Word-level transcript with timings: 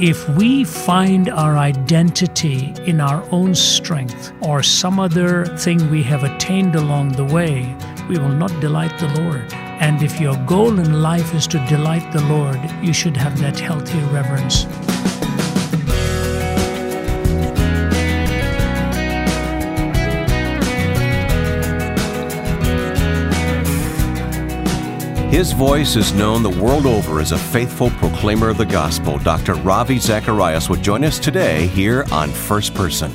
If 0.00 0.28
we 0.28 0.62
find 0.62 1.28
our 1.28 1.56
identity 1.56 2.72
in 2.86 3.00
our 3.00 3.26
own 3.32 3.52
strength 3.52 4.32
or 4.40 4.62
some 4.62 5.00
other 5.00 5.44
thing 5.56 5.90
we 5.90 6.04
have 6.04 6.22
attained 6.22 6.76
along 6.76 7.14
the 7.14 7.24
way, 7.24 7.76
we 8.08 8.16
will 8.16 8.28
not 8.28 8.60
delight 8.60 8.96
the 9.00 9.08
Lord. 9.20 9.52
And 9.52 10.00
if 10.00 10.20
your 10.20 10.36
goal 10.46 10.78
in 10.78 11.02
life 11.02 11.34
is 11.34 11.48
to 11.48 11.66
delight 11.66 12.12
the 12.12 12.22
Lord, 12.26 12.60
you 12.80 12.92
should 12.92 13.16
have 13.16 13.40
that 13.40 13.58
healthy 13.58 13.98
reverence. 14.14 14.66
His 25.28 25.52
voice 25.52 25.94
is 25.94 26.14
known 26.14 26.42
the 26.42 26.48
world 26.48 26.86
over 26.86 27.20
as 27.20 27.32
a 27.32 27.38
faithful 27.38 27.90
proclaimer 27.90 28.48
of 28.48 28.56
the 28.56 28.64
gospel. 28.64 29.18
Dr. 29.18 29.56
Ravi 29.56 29.98
Zacharias 29.98 30.70
will 30.70 30.76
join 30.76 31.04
us 31.04 31.18
today 31.18 31.66
here 31.66 32.06
on 32.10 32.30
First 32.30 32.74
Person. 32.74 33.10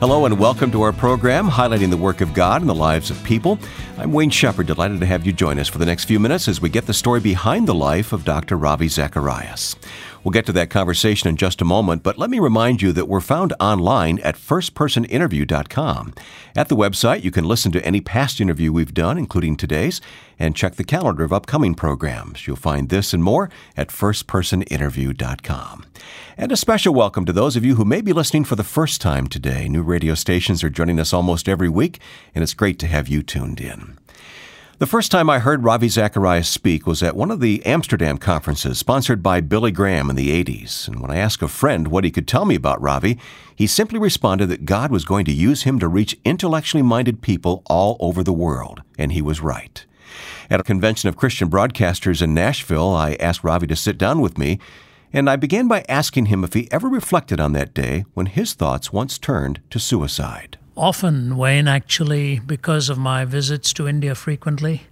Hello 0.00 0.24
and 0.24 0.38
welcome 0.38 0.70
to 0.72 0.80
our 0.80 0.94
program 0.94 1.46
highlighting 1.46 1.90
the 1.90 1.98
work 1.98 2.22
of 2.22 2.32
God 2.32 2.62
in 2.62 2.66
the 2.66 2.74
lives 2.74 3.10
of 3.10 3.22
people. 3.24 3.58
I'm 3.98 4.10
Wayne 4.10 4.30
Shepherd, 4.30 4.68
delighted 4.68 5.00
to 5.00 5.06
have 5.06 5.26
you 5.26 5.34
join 5.34 5.58
us 5.58 5.68
for 5.68 5.76
the 5.76 5.84
next 5.84 6.06
few 6.06 6.18
minutes 6.18 6.48
as 6.48 6.62
we 6.62 6.70
get 6.70 6.86
the 6.86 6.94
story 6.94 7.20
behind 7.20 7.68
the 7.68 7.74
life 7.74 8.14
of 8.14 8.24
Dr. 8.24 8.56
Ravi 8.56 8.88
Zacharias. 8.88 9.76
We'll 10.22 10.32
get 10.32 10.44
to 10.46 10.52
that 10.52 10.70
conversation 10.70 11.28
in 11.28 11.36
just 11.36 11.62
a 11.62 11.64
moment, 11.64 12.02
but 12.02 12.18
let 12.18 12.28
me 12.28 12.38
remind 12.38 12.82
you 12.82 12.92
that 12.92 13.08
we're 13.08 13.20
found 13.20 13.54
online 13.58 14.18
at 14.20 14.36
firstpersoninterview.com. 14.36 16.14
At 16.54 16.68
the 16.68 16.76
website, 16.76 17.22
you 17.24 17.30
can 17.30 17.46
listen 17.46 17.72
to 17.72 17.84
any 17.84 18.00
past 18.00 18.40
interview 18.40 18.72
we've 18.72 18.92
done, 18.92 19.16
including 19.16 19.56
today's, 19.56 20.00
and 20.38 20.56
check 20.56 20.74
the 20.74 20.84
calendar 20.84 21.24
of 21.24 21.32
upcoming 21.32 21.74
programs. 21.74 22.46
You'll 22.46 22.56
find 22.56 22.88
this 22.88 23.14
and 23.14 23.24
more 23.24 23.48
at 23.76 23.88
firstpersoninterview.com. 23.88 25.86
And 26.36 26.52
a 26.52 26.56
special 26.56 26.94
welcome 26.94 27.24
to 27.24 27.32
those 27.32 27.56
of 27.56 27.64
you 27.64 27.76
who 27.76 27.84
may 27.84 28.00
be 28.00 28.12
listening 28.12 28.44
for 28.44 28.56
the 28.56 28.64
first 28.64 29.00
time 29.00 29.26
today. 29.26 29.68
New 29.68 29.82
radio 29.82 30.14
stations 30.14 30.64
are 30.64 30.70
joining 30.70 31.00
us 31.00 31.12
almost 31.12 31.48
every 31.48 31.68
week, 31.68 32.00
and 32.34 32.42
it's 32.42 32.54
great 32.54 32.78
to 32.80 32.86
have 32.86 33.08
you 33.08 33.22
tuned 33.22 33.60
in. 33.60 33.99
The 34.80 34.86
first 34.86 35.12
time 35.12 35.28
I 35.28 35.40
heard 35.40 35.62
Ravi 35.62 35.90
Zacharias 35.90 36.48
speak 36.48 36.86
was 36.86 37.02
at 37.02 37.14
one 37.14 37.30
of 37.30 37.40
the 37.40 37.62
Amsterdam 37.66 38.16
conferences 38.16 38.78
sponsored 38.78 39.22
by 39.22 39.42
Billy 39.42 39.70
Graham 39.70 40.08
in 40.08 40.16
the 40.16 40.42
80s. 40.42 40.88
And 40.88 41.00
when 41.00 41.10
I 41.10 41.18
asked 41.18 41.42
a 41.42 41.48
friend 41.48 41.88
what 41.88 42.02
he 42.02 42.10
could 42.10 42.26
tell 42.26 42.46
me 42.46 42.54
about 42.54 42.80
Ravi, 42.80 43.18
he 43.54 43.66
simply 43.66 43.98
responded 43.98 44.46
that 44.46 44.64
God 44.64 44.90
was 44.90 45.04
going 45.04 45.26
to 45.26 45.32
use 45.32 45.64
him 45.64 45.78
to 45.80 45.86
reach 45.86 46.18
intellectually 46.24 46.80
minded 46.80 47.20
people 47.20 47.62
all 47.66 47.98
over 48.00 48.22
the 48.22 48.32
world. 48.32 48.80
And 48.96 49.12
he 49.12 49.20
was 49.20 49.42
right. 49.42 49.84
At 50.48 50.60
a 50.60 50.64
convention 50.64 51.10
of 51.10 51.16
Christian 51.18 51.50
broadcasters 51.50 52.22
in 52.22 52.32
Nashville, 52.32 52.94
I 52.94 53.18
asked 53.20 53.44
Ravi 53.44 53.66
to 53.66 53.76
sit 53.76 53.98
down 53.98 54.22
with 54.22 54.38
me, 54.38 54.58
and 55.12 55.28
I 55.28 55.36
began 55.36 55.68
by 55.68 55.84
asking 55.90 56.26
him 56.26 56.42
if 56.42 56.54
he 56.54 56.72
ever 56.72 56.88
reflected 56.88 57.38
on 57.38 57.52
that 57.52 57.74
day 57.74 58.06
when 58.14 58.24
his 58.24 58.54
thoughts 58.54 58.90
once 58.90 59.18
turned 59.18 59.60
to 59.68 59.78
suicide 59.78 60.56
often, 60.76 61.36
Wayne, 61.36 61.68
actually, 61.68 62.40
because 62.40 62.88
of 62.88 62.98
my 62.98 63.24
visits 63.24 63.72
to 63.74 63.88
India 63.88 64.14
frequently. 64.14 64.82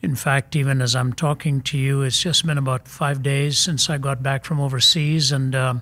In 0.00 0.14
fact, 0.14 0.54
even 0.54 0.80
as 0.80 0.94
I'm 0.94 1.12
talking 1.12 1.60
to 1.62 1.78
you, 1.78 2.02
it's 2.02 2.22
just 2.22 2.46
been 2.46 2.58
about 2.58 2.86
five 2.86 3.22
days 3.22 3.58
since 3.58 3.90
I 3.90 3.98
got 3.98 4.22
back 4.22 4.44
from 4.44 4.60
overseas, 4.60 5.32
and 5.32 5.54
uh, 5.54 5.74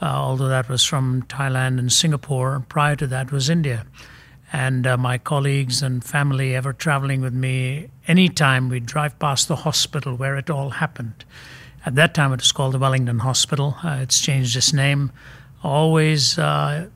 uh, 0.00 0.06
although 0.06 0.48
that 0.48 0.68
was 0.68 0.82
from 0.82 1.22
Thailand 1.24 1.78
and 1.78 1.92
Singapore, 1.92 2.64
prior 2.68 2.96
to 2.96 3.06
that 3.08 3.30
was 3.30 3.50
India. 3.50 3.86
And 4.52 4.86
uh, 4.86 4.96
my 4.96 5.18
colleagues 5.18 5.82
and 5.82 6.02
family 6.02 6.56
ever 6.56 6.72
traveling 6.72 7.20
with 7.20 7.34
me, 7.34 7.88
anytime 8.08 8.68
we 8.68 8.80
drive 8.80 9.18
past 9.18 9.46
the 9.46 9.56
hospital 9.56 10.16
where 10.16 10.36
it 10.36 10.50
all 10.50 10.70
happened. 10.70 11.24
At 11.86 11.94
that 11.94 12.14
time, 12.14 12.32
it 12.32 12.40
was 12.40 12.52
called 12.52 12.74
the 12.74 12.78
Wellington 12.78 13.20
Hospital. 13.20 13.76
Uh, 13.84 13.98
it's 14.02 14.20
changed 14.20 14.56
its 14.56 14.72
name. 14.72 15.12
Always 15.62 16.38
uh, 16.38 16.88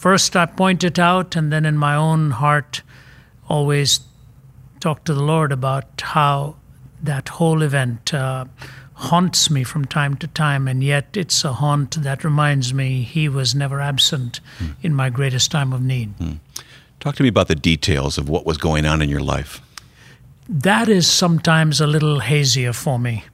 first 0.00 0.34
I 0.34 0.46
point 0.46 0.82
it 0.82 0.98
out, 0.98 1.36
and 1.36 1.52
then 1.52 1.66
in 1.66 1.76
my 1.76 1.94
own 1.94 2.30
heart, 2.30 2.82
always 3.48 4.00
talk 4.80 5.04
to 5.04 5.12
the 5.12 5.22
Lord 5.22 5.52
about 5.52 6.00
how 6.00 6.56
that 7.02 7.28
whole 7.28 7.60
event 7.60 8.14
uh, 8.14 8.46
haunts 8.94 9.50
me 9.50 9.62
from 9.62 9.84
time 9.84 10.16
to 10.16 10.26
time, 10.26 10.66
and 10.66 10.82
yet 10.82 11.16
it's 11.16 11.44
a 11.44 11.52
haunt 11.52 12.02
that 12.02 12.24
reminds 12.24 12.72
me 12.72 13.02
He 13.02 13.28
was 13.28 13.54
never 13.54 13.80
absent 13.80 14.40
mm. 14.58 14.74
in 14.82 14.94
my 14.94 15.10
greatest 15.10 15.50
time 15.50 15.72
of 15.74 15.82
need. 15.82 16.16
Mm. 16.18 16.38
Talk 16.98 17.16
to 17.16 17.22
me 17.22 17.28
about 17.28 17.48
the 17.48 17.54
details 17.54 18.16
of 18.16 18.28
what 18.28 18.46
was 18.46 18.56
going 18.56 18.86
on 18.86 19.02
in 19.02 19.10
your 19.10 19.20
life. 19.20 19.60
That 20.48 20.88
is 20.88 21.06
sometimes 21.06 21.80
a 21.80 21.86
little 21.86 22.20
hazier 22.20 22.72
for 22.72 22.98
me 22.98 23.24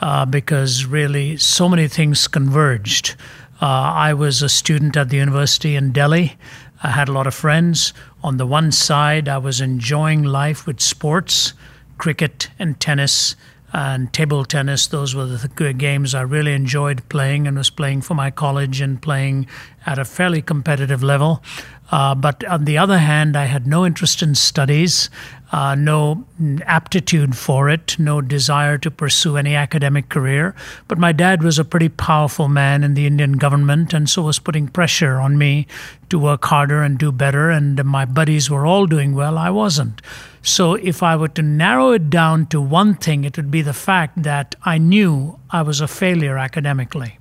uh, 0.00 0.24
because 0.24 0.84
really 0.86 1.36
so 1.36 1.68
many 1.68 1.88
things 1.88 2.26
converged. 2.28 3.16
Uh, 3.60 3.66
I 3.66 4.12
was 4.12 4.42
a 4.42 4.48
student 4.48 4.96
at 4.96 5.08
the 5.08 5.16
university 5.16 5.76
in 5.76 5.92
Delhi. 5.92 6.36
I 6.82 6.90
had 6.90 7.08
a 7.08 7.12
lot 7.12 7.26
of 7.26 7.34
friends. 7.34 7.94
On 8.22 8.36
the 8.36 8.46
one 8.46 8.70
side, 8.70 9.28
I 9.28 9.38
was 9.38 9.60
enjoying 9.60 10.22
life 10.22 10.66
with 10.66 10.80
sports, 10.80 11.54
cricket 11.96 12.50
and 12.58 12.78
tennis 12.78 13.34
and 13.72 14.12
table 14.12 14.44
tennis. 14.44 14.86
Those 14.86 15.14
were 15.14 15.26
the 15.26 15.72
games 15.72 16.14
I 16.14 16.22
really 16.22 16.52
enjoyed 16.52 17.08
playing 17.08 17.46
and 17.46 17.56
was 17.56 17.70
playing 17.70 18.02
for 18.02 18.14
my 18.14 18.30
college 18.30 18.80
and 18.80 19.00
playing 19.00 19.46
at 19.84 19.98
a 19.98 20.04
fairly 20.04 20.42
competitive 20.42 21.02
level. 21.02 21.42
Uh, 21.90 22.14
but 22.14 22.44
on 22.44 22.64
the 22.64 22.78
other 22.78 22.98
hand, 22.98 23.36
I 23.36 23.44
had 23.44 23.66
no 23.66 23.86
interest 23.86 24.22
in 24.22 24.34
studies, 24.34 25.08
uh, 25.52 25.74
no 25.74 26.24
aptitude 26.66 27.36
for 27.36 27.68
it, 27.68 27.98
no 27.98 28.20
desire 28.20 28.78
to 28.78 28.90
pursue 28.90 29.36
any 29.36 29.54
academic 29.54 30.08
career. 30.08 30.54
But 30.88 30.98
my 30.98 31.12
dad 31.12 31.42
was 31.42 31.58
a 31.58 31.64
pretty 31.64 31.88
powerful 31.88 32.48
man 32.48 32.82
in 32.82 32.94
the 32.94 33.06
Indian 33.06 33.34
government 33.34 33.92
and 33.92 34.10
so 34.10 34.22
was 34.22 34.38
putting 34.38 34.68
pressure 34.68 35.16
on 35.16 35.38
me 35.38 35.66
to 36.10 36.18
work 36.18 36.44
harder 36.44 36.82
and 36.82 36.98
do 36.98 37.12
better. 37.12 37.50
And 37.50 37.82
my 37.84 38.04
buddies 38.04 38.50
were 38.50 38.66
all 38.66 38.86
doing 38.86 39.14
well, 39.14 39.38
I 39.38 39.50
wasn't. 39.50 40.02
So 40.42 40.74
if 40.74 41.02
I 41.02 41.16
were 41.16 41.28
to 41.28 41.42
narrow 41.42 41.92
it 41.92 42.10
down 42.10 42.46
to 42.46 42.60
one 42.60 42.94
thing, 42.94 43.24
it 43.24 43.36
would 43.36 43.50
be 43.50 43.62
the 43.62 43.72
fact 43.72 44.22
that 44.22 44.54
I 44.64 44.78
knew 44.78 45.38
I 45.50 45.62
was 45.62 45.80
a 45.80 45.88
failure 45.88 46.38
academically 46.38 47.18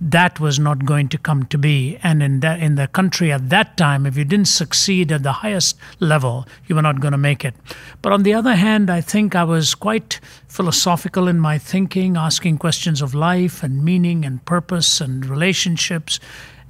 that 0.00 0.40
was 0.40 0.58
not 0.58 0.84
going 0.84 1.08
to 1.08 1.18
come 1.18 1.44
to 1.46 1.56
be. 1.56 1.98
And 2.02 2.22
in 2.22 2.40
that 2.40 2.60
in 2.60 2.74
the 2.74 2.88
country 2.88 3.32
at 3.32 3.48
that 3.50 3.76
time, 3.76 4.06
if 4.06 4.16
you 4.16 4.24
didn't 4.24 4.48
succeed 4.48 5.12
at 5.12 5.22
the 5.22 5.32
highest 5.32 5.76
level, 6.00 6.46
you 6.66 6.74
were 6.74 6.82
not 6.82 7.00
going 7.00 7.12
to 7.12 7.18
make 7.18 7.44
it. 7.44 7.54
But 8.02 8.12
on 8.12 8.22
the 8.22 8.34
other 8.34 8.54
hand, 8.54 8.90
I 8.90 9.00
think 9.00 9.34
I 9.34 9.44
was 9.44 9.74
quite 9.74 10.20
philosophical 10.48 11.28
in 11.28 11.38
my 11.38 11.58
thinking, 11.58 12.16
asking 12.16 12.58
questions 12.58 13.00
of 13.00 13.14
life 13.14 13.62
and 13.62 13.84
meaning 13.84 14.24
and 14.24 14.44
purpose 14.44 15.00
and 15.00 15.24
relationships, 15.24 16.20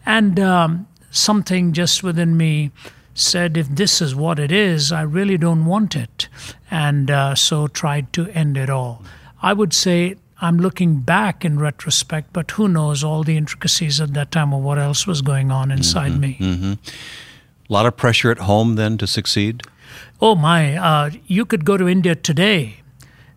and 0.06 0.38
um, 0.38 0.86
something 1.10 1.72
just 1.72 2.02
within 2.02 2.36
me 2.36 2.70
said, 3.14 3.56
if 3.56 3.68
this 3.68 4.02
is 4.02 4.14
what 4.14 4.38
it 4.38 4.50
is, 4.50 4.90
I 4.90 5.02
really 5.02 5.38
don't 5.38 5.64
want 5.64 5.94
it, 5.94 6.28
and 6.70 7.10
uh, 7.10 7.34
so 7.34 7.68
tried 7.68 8.12
to 8.14 8.28
end 8.28 8.56
it 8.56 8.68
all. 8.68 9.02
I 9.40 9.52
would 9.52 9.72
say 9.72 10.16
I'm 10.40 10.58
looking 10.58 11.00
back 11.00 11.44
in 11.44 11.58
retrospect, 11.58 12.32
but 12.32 12.50
who 12.52 12.68
knows 12.68 13.04
all 13.04 13.22
the 13.22 13.36
intricacies 13.36 14.00
at 14.00 14.14
that 14.14 14.30
time 14.30 14.52
or 14.52 14.60
what 14.60 14.78
else 14.78 15.06
was 15.06 15.22
going 15.22 15.50
on 15.50 15.70
inside 15.70 16.12
mm-hmm, 16.12 16.20
me. 16.20 16.38
Mm-hmm. 16.40 16.72
A 16.72 17.72
lot 17.72 17.86
of 17.86 17.96
pressure 17.96 18.30
at 18.30 18.38
home 18.38 18.74
then 18.74 18.98
to 18.98 19.06
succeed? 19.06 19.62
Oh, 20.20 20.34
my. 20.34 20.76
Uh, 20.76 21.10
you 21.26 21.44
could 21.44 21.64
go 21.64 21.76
to 21.76 21.88
India 21.88 22.14
today. 22.14 22.76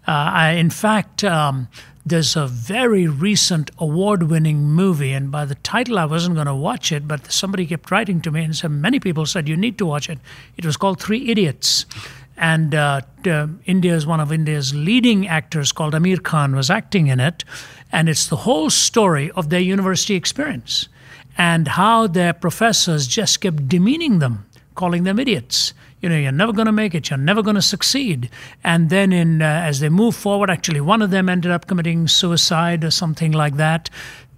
Uh, 0.07 0.11
I, 0.11 0.51
in 0.51 0.69
fact, 0.69 1.23
um, 1.23 1.67
there's 2.05 2.35
a 2.35 2.47
very 2.47 3.07
recent 3.07 3.69
award 3.77 4.23
winning 4.23 4.63
movie, 4.63 5.11
and 5.11 5.29
by 5.29 5.45
the 5.45 5.55
title, 5.55 5.99
I 5.99 6.05
wasn't 6.05 6.35
going 6.35 6.47
to 6.47 6.55
watch 6.55 6.91
it, 6.91 7.07
but 7.07 7.31
somebody 7.31 7.65
kept 7.65 7.91
writing 7.91 8.21
to 8.21 8.31
me 8.31 8.43
and 8.43 8.55
said, 8.55 8.71
many 8.71 8.99
people 8.99 9.25
said, 9.25 9.47
you 9.47 9.57
need 9.57 9.77
to 9.77 9.85
watch 9.85 10.09
it. 10.09 10.19
It 10.55 10.65
was 10.65 10.77
called 10.77 11.01
Three 11.01 11.29
Idiots 11.29 11.85
and 12.37 12.75
uh, 12.75 13.01
uh, 13.25 13.47
India 13.65 13.95
is 13.95 14.05
one 14.05 14.19
of 14.19 14.31
India's 14.31 14.73
leading 14.73 15.27
actors 15.27 15.71
called 15.71 15.93
Aamir 15.93 16.21
Khan 16.21 16.55
was 16.55 16.69
acting 16.69 17.07
in 17.07 17.19
it, 17.19 17.43
and 17.91 18.07
it's 18.07 18.27
the 18.27 18.35
whole 18.37 18.69
story 18.69 19.31
of 19.31 19.49
their 19.49 19.59
university 19.59 20.15
experience 20.15 20.87
and 21.37 21.67
how 21.67 22.07
their 22.07 22.33
professors 22.33 23.07
just 23.07 23.41
kept 23.41 23.67
demeaning 23.67 24.19
them, 24.19 24.45
calling 24.75 25.03
them 25.03 25.19
idiots. 25.19 25.73
You 26.01 26.09
know, 26.09 26.17
you're 26.17 26.31
never 26.31 26.53
going 26.53 26.67
to 26.67 26.71
make 26.71 26.93
it. 26.93 27.09
You're 27.09 27.17
never 27.17 27.41
going 27.41 27.55
to 27.55 27.61
succeed. 27.61 28.29
And 28.63 28.91
then, 28.91 29.11
in 29.11 29.41
uh, 29.41 29.45
as 29.45 29.79
they 29.79 29.89
move 29.89 30.15
forward, 30.15 30.49
actually, 30.49 30.81
one 30.81 31.01
of 31.01 31.09
them 31.09 31.27
ended 31.27 31.51
up 31.51 31.65
committing 31.65 32.07
suicide 32.07 32.83
or 32.83 32.91
something 32.91 33.31
like 33.31 33.57
that. 33.57 33.89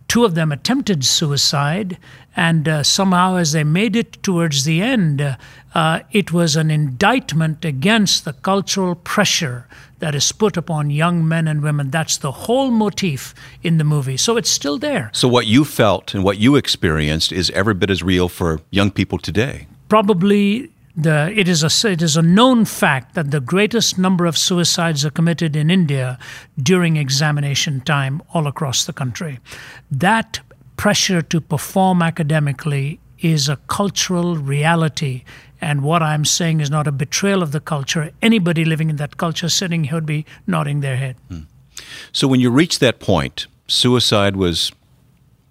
Two 0.10 0.26
of 0.26 0.34
them 0.34 0.52
attempted 0.52 1.06
suicide, 1.06 2.00
and 2.36 2.68
uh, 2.68 2.82
somehow, 2.82 3.36
as 3.36 3.52
they 3.52 3.64
made 3.64 3.96
it 3.96 4.24
towards 4.24 4.64
the 4.64 4.82
end, 4.82 5.38
uh, 5.76 6.00
it 6.12 6.34
was 6.34 6.56
an 6.56 6.72
indictment 6.72 7.64
against 7.64 8.26
the 8.26 8.34
cultural 8.34 8.96
pressure 8.96 9.68
that 10.00 10.16
is 10.16 10.32
put 10.32 10.58
upon 10.58 10.90
young 10.90 11.28
men 11.28 11.48
and 11.48 11.62
women. 11.62 11.92
That's 11.92 12.18
the 12.18 12.32
whole 12.32 12.72
motif 12.72 13.36
in 13.62 13.78
the 13.78 13.84
movie. 13.84 14.18
So 14.18 14.36
it's 14.36 14.50
still 14.50 14.80
there. 14.80 15.12
So, 15.14 15.28
what 15.28 15.46
you 15.46 15.64
felt 15.64 16.16
and 16.16 16.24
what 16.24 16.40
you 16.40 16.56
experienced 16.56 17.32
is 17.32 17.52
every 17.52 17.76
bit 17.76 17.92
as 17.92 18.02
real 18.02 18.30
for 18.30 18.62
young 18.72 18.90
people 18.90 19.20
today. 19.20 19.68
Probably 19.90 20.72
the, 21.02 21.32
it, 21.36 21.48
is 21.48 21.64
a, 21.64 21.90
it 21.90 22.02
is 22.02 22.18
a 22.18 22.22
known 22.22 22.66
fact 22.66 23.16
that 23.16 23.32
the 23.32 23.40
greatest 23.40 23.98
number 23.98 24.26
of 24.26 24.38
suicides 24.38 25.06
are 25.06 25.10
committed 25.10 25.56
in 25.56 25.70
India 25.70 26.20
during 26.62 26.98
examination 26.98 27.82
time 27.82 28.22
all 28.34 28.48
across 28.48 28.86
the 28.86 28.94
country. 28.94 29.40
That 29.90 30.40
pressure 30.78 31.22
to 31.22 31.42
perform 31.42 32.02
academically 32.02 33.00
is 33.20 33.50
a 33.50 33.58
cultural 33.68 34.38
reality. 34.38 35.24
And 35.62 35.84
what 35.84 36.02
I'm 36.02 36.26
saying 36.26 36.62
is 36.62 36.70
not 36.70 36.88
a 36.88 36.92
betrayal 36.92 37.44
of 37.44 37.52
the 37.52 37.60
culture. 37.60 38.12
Anybody 38.22 38.64
living 38.66 38.90
in 38.90 38.96
that 38.98 39.18
culture 39.18 39.50
sitting 39.50 39.86
here 39.86 39.96
would 39.96 40.06
be 40.06 40.26
nodding 40.48 40.80
their 40.82 40.96
head. 40.98 41.16
Hmm. 41.28 41.42
So 42.12 42.28
when 42.28 42.40
you 42.40 42.50
reach 42.50 42.80
that 42.80 43.00
point, 43.00 43.48
suicide 43.68 44.36
was 44.36 44.72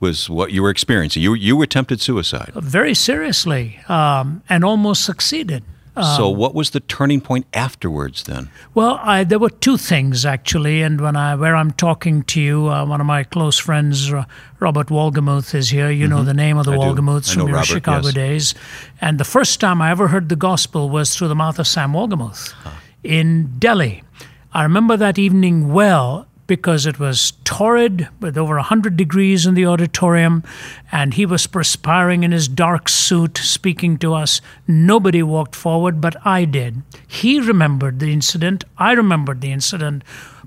was 0.01 0.31
what 0.31 0.53
you 0.53 0.63
were 0.63 0.71
experiencing. 0.71 1.23
You 1.23 1.35
you 1.35 1.61
attempted 1.63 2.01
suicide 2.01 2.53
very 2.55 2.95
seriously 2.95 3.81
um, 3.89 4.43
and 4.49 4.65
almost 4.65 5.05
succeeded. 5.05 5.65
Um, 5.99 6.17
so, 6.17 6.29
what 6.29 6.55
was 6.55 6.71
the 6.71 6.79
turning 6.79 7.21
point 7.21 7.47
afterwards 7.53 8.23
then? 8.23 8.51
Well, 8.73 9.01
I, 9.03 9.25
there 9.25 9.41
were 9.41 9.51
two 9.51 9.77
things 9.77 10.25
actually, 10.25 10.81
and 10.81 11.01
when 11.01 11.17
I 11.17 11.35
where 11.35 11.57
I'm 11.57 11.73
talking 11.73 12.23
to 12.25 12.41
you, 12.41 12.69
uh, 12.69 12.87
one 12.87 13.01
of 13.01 13.07
my 13.07 13.25
close 13.25 13.59
friends, 13.59 14.13
uh, 14.13 14.25
Robert 14.61 14.89
Wolgemuth, 14.89 15.57
is 15.57 15.71
here. 15.71 15.91
You 15.91 16.05
mm-hmm. 16.05 16.15
know 16.15 16.23
the 16.23 16.35
name 16.35 16.57
of 16.57 16.67
the 16.67 16.73
Wolgemuths 16.73 17.35
from 17.35 17.49
your 17.49 17.57
Robert, 17.57 17.67
Chicago 17.67 18.07
yes. 18.07 18.15
days. 18.15 18.55
And 19.01 19.19
the 19.19 19.25
first 19.25 19.59
time 19.59 19.83
I 19.83 19.91
ever 19.91 20.07
heard 20.07 20.29
the 20.29 20.37
gospel 20.37 20.89
was 20.89 21.17
through 21.17 21.29
the 21.29 21.35
mouth 21.35 21.59
of 21.59 21.67
Sam 21.67 21.93
Wolgemuth 21.93 22.53
huh. 22.53 22.71
in 23.03 23.59
Delhi. 23.59 24.05
I 24.53 24.63
remember 24.63 24.97
that 24.97 25.19
evening 25.19 25.73
well 25.73 26.28
because 26.49 26.87
it 26.87 26.99
was 26.99 27.35
torrid 27.45 28.09
with 28.19 28.37
over 28.37 28.57
100 28.57 28.97
degrees 28.97 29.47
in 29.47 29.55
the 29.55 29.67
auditorium, 29.67 30.43
and 30.91 31.15
he 31.15 31.25
was 31.25 31.47
perspiring 31.47 32.25
in 32.25 32.33
his 32.33 32.49
dark 32.49 32.89
suit 32.89 33.39
speaking 33.39 33.97
to 33.99 34.15
us. 34.15 34.41
Nobody 34.67 35.23
walked 35.23 35.55
forward, 35.55 36.01
but 36.01 36.17
I 36.27 36.45
did. 36.45 36.83
He 37.07 37.39
remembered 37.39 38.01
the 38.01 38.13
incident, 38.13 38.65
I 38.77 38.93
remembered 38.93 39.41
the 39.41 39.53
incident, 39.53 40.03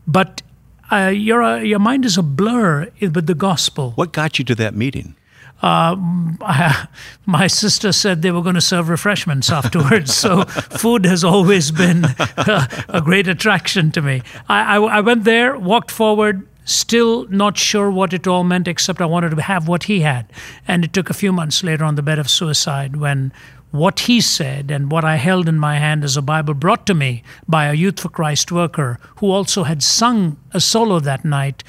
but 0.05 0.41
uh, 0.91 1.07
your, 1.07 1.41
uh, 1.41 1.59
your 1.59 1.79
mind 1.79 2.03
is 2.03 2.17
a 2.17 2.23
blur 2.23 2.89
with 2.99 3.27
the 3.27 3.35
gospel. 3.35 3.91
What 3.91 4.11
got 4.11 4.37
you 4.39 4.43
to 4.45 4.55
that 4.55 4.75
meeting? 4.75 5.15
Uh, 5.61 5.95
my 7.25 7.47
sister 7.47 7.91
said 7.91 8.21
they 8.21 8.31
were 8.31 8.41
going 8.41 8.55
to 8.55 8.61
serve 8.61 8.89
refreshments 8.89 9.51
afterwards. 9.51 10.13
so 10.13 10.43
food 10.45 11.05
has 11.05 11.23
always 11.23 11.71
been 11.71 12.05
a, 12.05 12.85
a 12.89 13.01
great 13.01 13.27
attraction 13.27 13.91
to 13.91 14.01
me. 14.01 14.21
I, 14.49 14.77
I, 14.77 14.81
I, 14.81 15.01
went 15.01 15.23
there, 15.23 15.57
walked 15.57 15.91
forward, 15.91 16.47
still 16.65 17.27
not 17.29 17.57
sure 17.57 17.91
what 17.91 18.13
it 18.13 18.27
all 18.27 18.43
meant, 18.43 18.67
except 18.67 19.01
I 19.01 19.05
wanted 19.05 19.31
to 19.31 19.41
have 19.41 19.67
what 19.67 19.83
he 19.83 20.01
had. 20.01 20.31
And 20.67 20.83
it 20.83 20.93
took 20.93 21.09
a 21.09 21.13
few 21.13 21.31
months 21.31 21.63
later 21.63 21.83
on 21.83 21.95
the 21.95 22.03
bed 22.03 22.19
of 22.19 22.29
suicide 22.29 22.97
when 22.97 23.31
what 23.71 24.01
he 24.01 24.19
said 24.19 24.69
and 24.69 24.91
what 24.91 25.05
I 25.05 25.15
held 25.15 25.47
in 25.47 25.57
my 25.57 25.77
hand 25.77 26.03
as 26.03 26.17
a 26.17 26.21
Bible 26.21 26.53
brought 26.53 26.85
to 26.87 26.93
me 26.93 27.23
by 27.47 27.65
a 27.65 27.73
Youth 27.73 28.01
for 28.01 28.09
Christ 28.09 28.51
worker 28.51 28.99
who 29.17 29.31
also 29.31 29.63
had 29.63 29.81
sung 29.81 30.37
a 30.51 30.59
solo 30.59 30.99
that 30.99 31.23
night. 31.23 31.63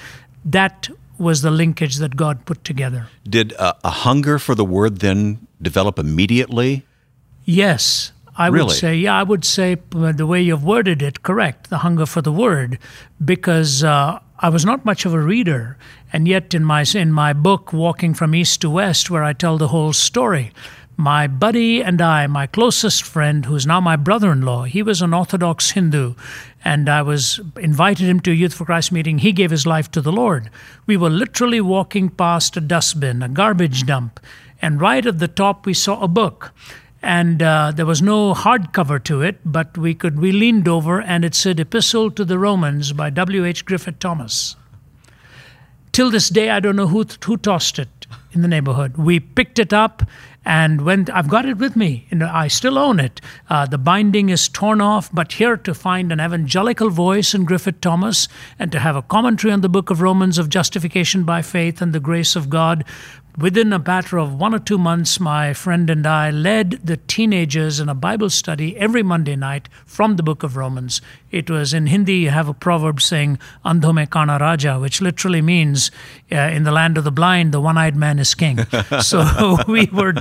That 0.45 0.89
was 1.19 1.43
the 1.43 1.51
linkage 1.51 1.97
that 1.97 2.17
God 2.17 2.45
put 2.45 2.65
together. 2.65 3.09
Did 3.29 3.53
a, 3.53 3.77
a 3.85 3.91
hunger 3.91 4.39
for 4.39 4.55
the 4.55 4.65
word 4.65 4.99
then 4.99 5.47
develop 5.61 5.99
immediately? 5.99 6.85
Yes. 7.45 8.13
I 8.37 8.47
really? 8.47 8.67
would 8.67 8.77
say, 8.77 8.95
yeah, 8.97 9.19
I 9.19 9.23
would 9.23 9.45
say 9.45 9.77
uh, 9.95 10.13
the 10.13 10.27
way 10.27 10.41
you've 10.41 10.65
worded 10.65 11.03
it, 11.03 11.23
correct, 11.23 11.69
the 11.69 11.79
hunger 11.79 12.07
for 12.07 12.23
the 12.23 12.33
word, 12.33 12.79
because 13.23 13.85
uh, 13.85 14.21
I 14.39 14.49
was 14.49 14.65
not 14.65 14.85
much 14.85 15.05
of 15.05 15.13
a 15.13 15.21
reader. 15.21 15.77
And 16.13 16.27
yet, 16.27 16.55
in 16.55 16.65
my, 16.65 16.85
in 16.95 17.13
my 17.13 17.33
book, 17.35 17.73
Walking 17.73 18.15
from 18.15 18.35
East 18.35 18.63
to 18.63 18.71
West, 18.71 19.11
where 19.11 19.23
I 19.23 19.35
tell 19.35 19.59
the 19.59 19.69
whole 19.69 19.93
story, 19.93 20.51
my 21.03 21.27
buddy 21.27 21.83
and 21.83 22.01
I, 22.01 22.29
my 22.29 22.47
closest 22.47 23.03
friend, 23.03 23.45
who's 23.45 23.67
now 23.67 23.81
my 23.81 23.97
brother 23.97 24.31
in 24.31 24.43
law, 24.43 24.63
he 24.63 24.85
was 24.85 25.03
an 25.03 25.13
Orthodox 25.13 25.73
Hindu, 25.73 26.15
and 26.65 26.89
I 26.89 27.03
was 27.03 27.41
invited 27.57 28.09
him 28.09 28.21
to 28.21 28.31
a 28.31 28.35
Youth 28.35 28.55
for 28.55 28.65
Christ 28.65 28.93
meeting. 28.93 29.19
He 29.19 29.33
gave 29.33 29.51
his 29.51 29.67
life 29.67 29.91
to 29.91 30.01
the 30.01 30.13
Lord. 30.13 30.49
We 30.87 30.97
were 30.97 31.11
literally 31.11 31.61
walking 31.61 32.09
past 32.09 32.57
a 32.57 32.61
dustbin, 32.61 33.21
a 33.21 33.29
garbage 33.29 33.85
dump, 33.85 34.21
and 34.63 34.81
right 34.81 35.05
at 35.05 35.19
the 35.19 35.27
top 35.27 35.67
we 35.67 35.75
saw 35.75 36.01
a 36.01 36.07
book. 36.07 36.53
And 37.03 37.43
uh, 37.43 37.73
there 37.75 37.85
was 37.85 38.01
no 38.01 38.33
hardcover 38.33 39.03
to 39.03 39.23
it, 39.23 39.41
but 39.45 39.77
we 39.77 39.95
could 39.95 40.21
we 40.21 40.31
leaned 40.31 40.69
over 40.69 41.03
and 41.03 41.25
it 41.25 41.35
said 41.35 41.59
Epistle 41.59 42.13
to 42.13 42.25
the 42.25 42.39
Romans 42.39 42.93
by 42.93 43.11
W. 43.11 43.45
H. 43.45 43.65
Griffith 43.65 43.99
Thomas. 43.99 44.55
Till 45.91 46.13
this 46.13 46.29
day, 46.29 46.51
I 46.51 46.61
don't 46.61 46.77
know 46.77 46.87
who 46.87 47.05
who 47.25 47.37
tossed 47.37 47.81
it 47.81 48.07
in 48.31 48.43
the 48.43 48.49
neighborhood. 48.49 48.97
We 48.97 49.19
picked 49.19 49.59
it 49.59 49.73
up 49.73 50.05
and 50.45 50.81
when 50.81 51.07
I've 51.13 51.29
got 51.29 51.47
it 51.47 51.59
with 51.59 51.77
me, 51.77 52.07
I 52.21 52.49
still 52.49 52.77
own 52.77 52.99
it. 52.99 53.21
Uh, 53.49 53.67
the 53.67 53.79
binding 53.79 54.29
is 54.29 54.49
torn 54.49 54.81
off, 54.81 55.09
but 55.13 55.33
here 55.33 55.57
to 55.57 55.75
find 55.75 56.11
an 56.11 56.21
evangelical 56.21 56.91
voice 56.91 57.33
in 57.33 57.45
Griffith 57.45 57.81
Thomas 57.81 58.27
and 58.59 58.73
to 58.73 58.81
have 58.81 58.97
a 58.97 59.03
commentary 59.03 59.53
on 59.53 59.61
the 59.61 59.69
book 59.69 59.91
of 59.91 60.01
Romans 60.01 60.39
of 60.39 60.49
justification 60.49 61.23
by 61.23 61.43
faith 61.43 61.81
and 61.81 61.93
the 61.93 62.01
grace 62.01 62.35
of 62.35 62.51
God 62.51 62.85
Within 63.39 63.73
a 63.73 63.79
matter 63.79 64.19
of 64.19 64.35
one 64.35 64.55
or 64.55 64.59
two 64.59 64.77
months, 64.77 65.19
my 65.19 65.55
friend 65.55 65.89
and 65.89 66.07
I 66.07 66.31
led 66.31 66.73
the 66.85 66.99
teenagers 66.99 67.81
in 67.81 67.89
a 67.89 67.95
Bible 67.95 68.29
study 68.29 68.77
every 68.77 69.03
Monday 69.03 69.37
night 69.37 69.71
from 69.87 70.17
the 70.17 70.23
book 70.23 70.43
of 70.43 70.55
Romans. 70.55 71.01
It 71.31 71.49
was 71.49 71.73
in 71.73 71.87
Hindi, 71.87 72.15
you 72.17 72.31
have 72.31 72.47
a 72.47 72.53
proverb 72.53 73.01
saying, 73.01 73.39
Andho 73.65 73.95
me 73.95 74.05
kana 74.05 74.37
raja, 74.39 74.79
which 74.79 75.01
literally 75.01 75.41
means, 75.41 75.91
uh, 76.31 76.37
in 76.37 76.65
the 76.65 76.73
land 76.73 76.99
of 76.99 77.05
the 77.05 77.11
blind, 77.11 77.53
the 77.53 77.61
one 77.61 77.79
eyed 77.79 77.97
man 77.97 78.19
is 78.19 78.35
king. 78.35 78.67
so 79.01 79.57
we 79.67 79.87
were, 79.87 80.13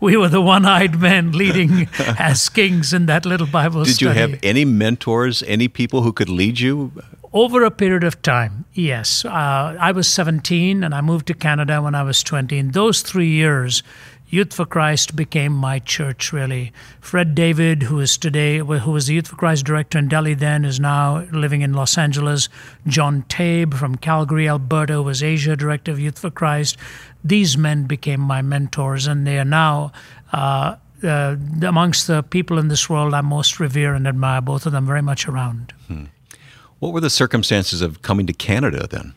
we 0.00 0.16
were 0.16 0.28
the 0.28 0.40
one 0.40 0.64
eyed 0.64 1.00
men 1.00 1.32
leading 1.32 1.88
as 2.20 2.48
kings 2.48 2.92
in 2.92 3.06
that 3.06 3.26
little 3.26 3.48
Bible 3.48 3.82
Did 3.82 3.94
study. 3.94 4.14
Did 4.14 4.20
you 4.20 4.30
have 4.30 4.40
any 4.44 4.64
mentors, 4.64 5.42
any 5.42 5.66
people 5.66 6.02
who 6.02 6.12
could 6.12 6.28
lead 6.28 6.60
you? 6.60 6.92
Over 7.32 7.62
a 7.62 7.70
period 7.70 8.02
of 8.02 8.22
time, 8.22 8.64
yes. 8.74 9.24
Uh, 9.24 9.76
I 9.78 9.92
was 9.92 10.08
17 10.08 10.82
and 10.82 10.92
I 10.92 11.00
moved 11.00 11.28
to 11.28 11.34
Canada 11.34 11.80
when 11.80 11.94
I 11.94 12.02
was 12.02 12.24
20. 12.24 12.58
In 12.58 12.72
those 12.72 13.02
three 13.02 13.28
years, 13.28 13.84
Youth 14.30 14.52
for 14.52 14.64
Christ 14.64 15.14
became 15.16 15.52
my 15.52 15.80
church, 15.80 16.32
really. 16.32 16.72
Fred 17.00 17.34
David, 17.34 17.84
who 17.84 17.98
is 17.98 18.16
today, 18.16 18.58
who 18.58 18.90
was 18.92 19.06
the 19.06 19.14
Youth 19.14 19.28
for 19.28 19.36
Christ 19.36 19.64
director 19.64 19.98
in 19.98 20.08
Delhi 20.08 20.34
then, 20.34 20.64
is 20.64 20.78
now 20.78 21.26
living 21.32 21.62
in 21.62 21.72
Los 21.72 21.98
Angeles. 21.98 22.48
John 22.86 23.24
Tabe 23.28 23.74
from 23.74 23.96
Calgary, 23.96 24.48
Alberta, 24.48 25.02
was 25.02 25.22
Asia 25.22 25.56
director 25.56 25.90
of 25.90 25.98
Youth 25.98 26.20
for 26.20 26.30
Christ. 26.30 26.76
These 27.24 27.58
men 27.58 27.84
became 27.84 28.20
my 28.20 28.40
mentors, 28.40 29.08
and 29.08 29.26
they 29.26 29.38
are 29.38 29.44
now 29.44 29.90
uh, 30.32 30.76
uh, 31.02 31.36
amongst 31.62 32.06
the 32.06 32.22
people 32.22 32.58
in 32.58 32.68
this 32.68 32.88
world 32.88 33.14
I 33.14 33.22
most 33.22 33.58
revere 33.58 33.94
and 33.94 34.06
admire, 34.06 34.40
both 34.40 34.64
of 34.64 34.70
them 34.70 34.86
very 34.86 35.02
much 35.02 35.26
around. 35.26 35.72
Hmm. 35.88 36.04
What 36.80 36.94
were 36.94 37.00
the 37.00 37.10
circumstances 37.10 37.82
of 37.82 38.00
coming 38.00 38.26
to 38.26 38.32
Canada 38.32 38.86
then? 38.90 39.12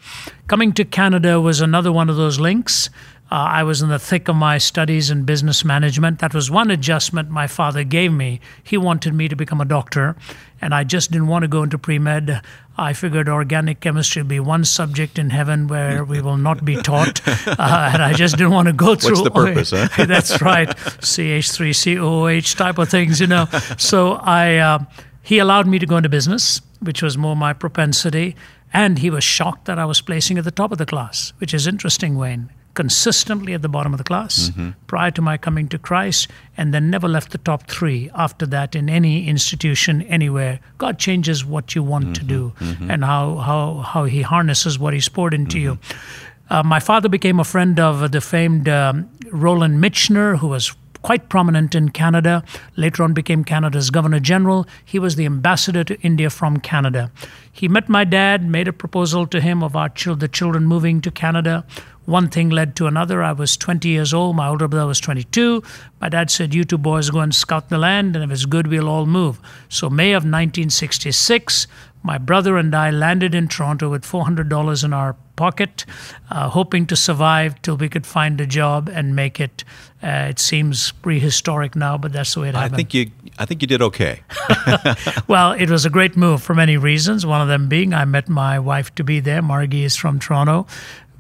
Coming 0.48 0.74
to 0.74 0.84
Canada 0.84 1.40
was 1.40 1.62
another 1.62 1.94
one 1.94 2.10
of 2.10 2.18
those 2.18 2.38
links. 2.38 2.90
Uh, 3.32 3.36
I 3.36 3.64
was 3.64 3.82
in 3.82 3.88
the 3.88 3.98
thick 3.98 4.28
of 4.28 4.36
my 4.36 4.58
studies 4.58 5.10
in 5.10 5.24
business 5.24 5.64
management. 5.64 6.20
That 6.20 6.34
was 6.34 6.52
one 6.52 6.70
adjustment 6.70 7.30
my 7.30 7.48
father 7.48 7.86
gave 7.86 8.12
me. 8.12 8.42
He 8.62 8.78
wanted 8.78 9.14
me 9.14 9.30
to 9.30 9.36
become 9.36 9.62
a 9.62 9.66
doctor, 9.66 10.18
and 10.62 10.76
I 10.76 10.84
just 10.84 11.10
didn't 11.10 11.28
want 11.28 11.44
to 11.44 11.48
go 11.48 11.64
into 11.64 11.78
pre 11.78 11.98
med. 11.98 12.42
I 12.78 12.92
figured 12.92 13.30
organic 13.30 13.80
chemistry 13.80 14.22
would 14.22 14.28
be 14.28 14.42
one 14.42 14.66
subject 14.66 15.18
in 15.18 15.30
heaven 15.30 15.68
where 15.68 16.04
we 16.04 16.22
will 16.22 16.38
not 16.38 16.66
be 16.66 16.76
taught, 16.76 17.26
uh, 17.48 17.92
and 17.94 18.04
I 18.04 18.14
just 18.14 18.36
didn't 18.36 18.52
want 18.52 18.68
to 18.68 18.74
go 18.74 18.94
through. 18.94 19.22
What's 19.22 19.24
the 19.24 19.32
purpose? 19.32 19.72
huh? 19.76 20.06
that's 20.06 20.42
right, 20.42 20.68
CH3COOH 20.68 22.58
type 22.58 22.78
of 22.78 22.90
things, 22.90 23.22
you 23.22 23.28
know. 23.28 23.46
So 23.78 24.14
I, 24.14 24.58
uh, 24.58 24.80
he 25.24 25.40
allowed 25.40 25.68
me 25.68 25.80
to 25.80 25.86
go 25.86 25.98
into 25.98 26.10
business 26.10 26.62
which 26.84 27.02
was 27.02 27.18
more 27.18 27.36
my 27.36 27.54
propensity. 27.54 28.36
And 28.72 29.00
he 29.00 29.10
was 29.10 29.24
shocked 29.24 29.66
that 29.66 29.80
I 29.80 29.86
was 29.86 30.02
placing 30.02 30.38
at 30.38 30.44
the 30.44 30.52
top 30.52 30.72
of 30.72 30.78
the 30.78 30.86
class, 30.86 31.34
which 31.38 31.54
is 31.54 31.68
interesting, 31.68 32.18
Wayne. 32.18 32.52
Consistently 32.74 33.54
at 33.54 33.62
the 33.62 33.70
bottom 33.70 33.94
of 33.94 34.00
the 34.00 34.04
class 34.04 34.50
mm-hmm. 34.50 34.72
prior 34.88 35.12
to 35.12 35.22
my 35.22 35.38
coming 35.38 35.68
to 35.68 35.78
Christ, 35.78 36.28
and 36.58 36.74
then 36.74 36.90
never 36.90 37.08
left 37.08 37.32
the 37.32 37.38
top 37.38 37.68
three 37.68 38.10
after 38.16 38.48
that 38.48 38.76
in 38.76 38.90
any 38.90 39.28
institution, 39.28 40.02
anywhere. 40.04 40.60
God 40.80 40.98
changes 40.98 41.46
what 41.46 41.76
you 41.76 41.84
want 41.84 42.06
mm-hmm. 42.06 42.14
to 42.14 42.24
do 42.24 42.54
mm-hmm. 42.60 42.90
and 42.90 43.04
how, 43.04 43.36
how, 43.36 43.76
how 43.76 44.06
He 44.06 44.24
harnesses 44.24 44.80
what 44.80 44.96
He's 44.96 45.08
poured 45.08 45.36
into 45.36 45.60
you. 45.60 45.76
Mm-hmm. 45.76 46.54
Uh, 46.54 46.64
my 46.64 46.80
father 46.80 47.10
became 47.10 47.40
a 47.40 47.44
friend 47.44 47.80
of 47.80 48.12
the 48.12 48.22
famed 48.22 48.68
um, 48.68 49.08
Roland 49.32 49.82
Michener, 49.82 50.40
who 50.40 50.48
was 50.48 50.76
quite 51.04 51.30
prominent 51.30 51.76
in 51.76 51.90
Canada, 51.90 52.44
later 52.76 53.04
on 53.04 53.14
became 53.14 53.44
Canada's 53.44 53.92
Governor 53.92 54.20
General. 54.20 54.66
He 54.84 54.98
was 54.98 55.16
the 55.16 55.26
ambassador 55.26 55.84
to 55.84 56.02
India 56.02 56.32
from 56.32 56.60
Canada. 56.60 57.12
He 57.52 57.68
met 57.68 57.88
my 57.88 58.04
dad, 58.04 58.50
made 58.50 58.68
a 58.68 58.74
proposal 58.74 59.28
to 59.28 59.40
him 59.40 59.62
of 59.62 59.76
our 59.76 59.90
the 59.90 60.28
children 60.28 60.66
moving 60.66 61.02
to 61.02 61.12
Canada. 61.12 61.66
One 62.06 62.28
thing 62.30 62.50
led 62.50 62.76
to 62.78 62.88
another. 62.88 63.24
I 63.24 63.32
was 63.32 63.56
20 63.56 63.88
years 63.88 64.14
old. 64.14 64.36
My 64.36 64.48
older 64.48 64.68
brother 64.68 64.88
was 64.88 65.00
22. 65.00 65.64
My 66.02 66.10
dad 66.10 66.32
said, 66.32 66.54
You 66.54 66.64
two 66.64 66.78
boys 66.78 67.10
go 67.10 67.20
and 67.20 67.34
scout 67.34 67.70
the 67.70 67.78
land, 67.78 68.16
and 68.16 68.26
if 68.26 68.32
it's 68.32 68.46
good, 68.46 68.68
we'll 68.68 68.90
all 68.90 69.06
move. 69.06 69.40
So, 69.70 69.90
May 69.90 70.12
of 70.12 70.24
1966, 70.24 71.68
my 72.02 72.18
brother 72.18 72.58
and 72.58 72.76
I 72.76 72.92
landed 72.92 73.34
in 73.34 73.48
Toronto 73.48 73.90
with 73.90 74.04
$400 74.04 74.84
in 74.84 74.92
our 74.92 75.16
pocket, 75.36 75.86
uh, 76.30 76.50
hoping 76.50 76.86
to 76.88 76.96
survive 76.96 77.62
till 77.62 77.78
we 77.78 77.90
could 77.90 78.06
find 78.06 78.40
a 78.42 78.46
job 78.46 78.90
and 78.90 79.16
make 79.16 79.40
it. 79.40 79.64
Uh, 80.02 80.28
it 80.30 80.40
seems 80.40 80.92
prehistoric 80.92 81.76
now, 81.76 81.98
but 81.98 82.12
that's 82.12 82.34
the 82.34 82.42
way 82.42 82.50
it 82.50 82.56
happened. 82.56 82.74
I 82.74 82.78
think 82.78 82.94
you, 82.94 83.12
I 83.40 83.46
think 83.46 83.62
you 83.62 83.68
did 83.68 83.82
okay. 83.82 84.22
well, 85.28 85.54
it 85.54 85.70
was 85.70 85.86
a 85.86 85.90
great 85.90 86.18
move 86.18 86.44
for 86.44 86.54
many 86.54 86.78
reasons. 86.78 87.26
One 87.26 87.42
of 87.42 87.48
them 87.48 87.70
being 87.70 87.94
I 87.94 88.06
met 88.06 88.28
my 88.28 88.60
wife 88.60 88.94
to 88.96 89.04
be 89.04 89.20
there. 89.20 89.42
Margie 89.42 89.84
is 89.84 89.96
from 89.96 90.20
Toronto 90.20 90.68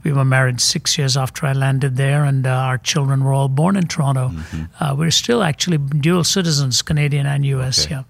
We 0.03 0.11
were 0.11 0.25
married 0.25 0.59
six 0.59 0.97
years 0.97 1.15
after 1.15 1.45
I 1.45 1.53
landed 1.53 1.95
there, 1.95 2.25
and 2.25 2.45
uh, 2.45 2.49
our 2.49 2.77
children 2.77 3.23
were 3.23 3.33
all 3.33 3.47
born 3.47 3.77
in 3.77 3.87
Toronto. 3.87 4.29
Mm-hmm. 4.29 4.83
Uh, 4.83 4.95
we're 4.95 5.11
still 5.11 5.43
actually 5.43 5.77
dual 5.77 6.25
citizens, 6.25 6.81
Canadian 6.81 7.25
and 7.25 7.45
U.S. 7.45 7.85
Okay. 7.85 7.95
Yeah. 7.95 8.03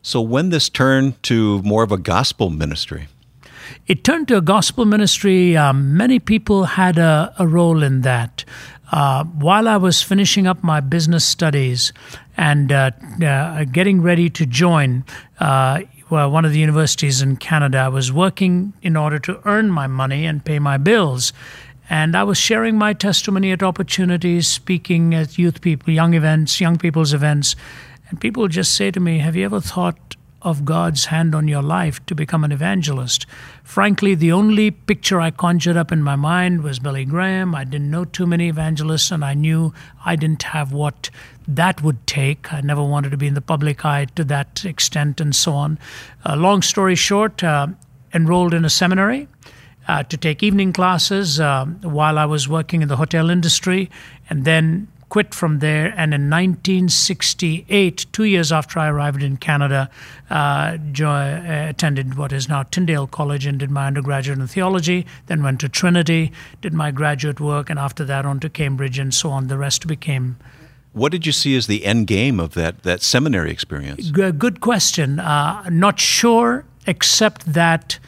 So 0.00 0.20
when 0.20 0.50
this 0.50 0.68
turned 0.68 1.22
to 1.24 1.62
more 1.62 1.82
of 1.82 1.92
a 1.92 1.96
gospel 1.96 2.50
ministry? 2.50 3.08
It 3.86 4.04
turned 4.04 4.28
to 4.28 4.36
a 4.36 4.40
gospel 4.40 4.84
ministry. 4.84 5.56
Um, 5.56 5.96
many 5.96 6.18
people 6.18 6.64
had 6.64 6.98
a, 6.98 7.34
a 7.38 7.46
role 7.46 7.82
in 7.82 8.02
that. 8.02 8.44
Uh, 8.92 9.24
while 9.24 9.66
I 9.66 9.76
was 9.76 10.02
finishing 10.02 10.46
up 10.46 10.62
my 10.62 10.80
business 10.80 11.24
studies 11.24 11.92
and 12.36 12.70
uh, 12.70 12.90
uh, 13.24 13.64
getting 13.64 14.02
ready 14.02 14.30
to 14.30 14.46
join 14.46 15.04
uh, 15.40 15.80
one 16.08 16.44
of 16.44 16.52
the 16.52 16.58
universities 16.58 17.22
in 17.22 17.36
Canada, 17.36 17.78
I 17.78 17.88
was 17.88 18.12
working 18.12 18.72
in 18.82 18.96
order 18.96 19.18
to 19.20 19.40
earn 19.46 19.70
my 19.70 19.86
money 19.86 20.26
and 20.26 20.44
pay 20.44 20.58
my 20.58 20.76
bills. 20.76 21.32
And 21.90 22.16
I 22.16 22.24
was 22.24 22.38
sharing 22.38 22.78
my 22.78 22.92
testimony 22.92 23.52
at 23.52 23.62
opportunities, 23.62 24.46
speaking 24.46 25.14
at 25.14 25.38
youth 25.38 25.60
people, 25.60 25.92
young 25.92 26.14
events, 26.14 26.60
young 26.60 26.78
people's 26.78 27.12
events. 27.12 27.56
And 28.08 28.20
people 28.20 28.46
just 28.48 28.74
say 28.74 28.90
to 28.90 29.00
me, 29.00 29.18
Have 29.18 29.36
you 29.36 29.44
ever 29.44 29.60
thought 29.60 30.16
of 30.44 30.64
God's 30.64 31.06
hand 31.06 31.34
on 31.34 31.48
your 31.48 31.62
life 31.62 32.04
to 32.06 32.14
become 32.14 32.44
an 32.44 32.52
evangelist. 32.52 33.26
Frankly, 33.64 34.14
the 34.14 34.30
only 34.30 34.70
picture 34.70 35.20
I 35.20 35.30
conjured 35.30 35.76
up 35.76 35.90
in 35.90 36.02
my 36.02 36.16
mind 36.16 36.62
was 36.62 36.78
Billy 36.78 37.06
Graham. 37.06 37.54
I 37.54 37.64
didn't 37.64 37.90
know 37.90 38.04
too 38.04 38.26
many 38.26 38.48
evangelists, 38.48 39.10
and 39.10 39.24
I 39.24 39.32
knew 39.32 39.72
I 40.04 40.16
didn't 40.16 40.42
have 40.44 40.70
what 40.70 41.08
that 41.48 41.82
would 41.82 42.06
take. 42.06 42.52
I 42.52 42.60
never 42.60 42.82
wanted 42.84 43.10
to 43.10 43.16
be 43.16 43.26
in 43.26 43.34
the 43.34 43.40
public 43.40 43.84
eye 43.84 44.06
to 44.16 44.24
that 44.24 44.64
extent, 44.64 45.20
and 45.20 45.34
so 45.34 45.54
on. 45.54 45.78
Uh, 46.24 46.36
long 46.36 46.62
story 46.62 46.94
short, 46.94 47.42
uh, 47.42 47.68
enrolled 48.12 48.54
in 48.54 48.64
a 48.64 48.70
seminary. 48.70 49.28
Uh, 49.86 50.02
to 50.02 50.16
take 50.16 50.42
evening 50.42 50.72
classes 50.72 51.38
uh, 51.38 51.66
while 51.82 52.18
I 52.18 52.24
was 52.24 52.48
working 52.48 52.80
in 52.80 52.88
the 52.88 52.96
hotel 52.96 53.28
industry, 53.28 53.90
and 54.30 54.46
then 54.46 54.88
quit 55.08 55.34
from 55.34 55.58
there. 55.60 55.86
And 55.96 56.14
in 56.14 56.30
1968, 56.30 58.06
two 58.12 58.24
years 58.24 58.52
after 58.52 58.78
I 58.78 58.88
arrived 58.88 59.22
in 59.22 59.36
Canada, 59.36 59.90
uh, 60.30 60.76
uh, 61.04 61.68
attended 61.68 62.16
what 62.16 62.32
is 62.32 62.48
now 62.48 62.62
Tyndale 62.64 63.06
College 63.06 63.46
and 63.46 63.58
did 63.58 63.70
my 63.70 63.86
undergraduate 63.86 64.38
in 64.38 64.46
theology. 64.46 65.06
Then 65.26 65.42
went 65.42 65.60
to 65.60 65.68
Trinity, 65.68 66.32
did 66.62 66.72
my 66.72 66.90
graduate 66.90 67.40
work, 67.40 67.70
and 67.70 67.78
after 67.78 68.04
that 68.04 68.26
on 68.26 68.40
to 68.40 68.48
Cambridge 68.48 68.98
and 68.98 69.12
so 69.12 69.30
on. 69.30 69.48
The 69.48 69.58
rest 69.58 69.86
became 69.86 70.36
what 70.92 71.10
did 71.10 71.26
you 71.26 71.32
see 71.32 71.56
as 71.56 71.66
the 71.66 71.84
end 71.84 72.06
game 72.06 72.38
of 72.38 72.54
that, 72.54 72.84
that 72.84 73.02
seminary 73.02 73.50
experience? 73.50 74.12
Good 74.12 74.60
question. 74.60 75.18
Uh, 75.18 75.68
not 75.68 75.98
sure, 75.98 76.64
except 76.86 77.52
that 77.52 77.98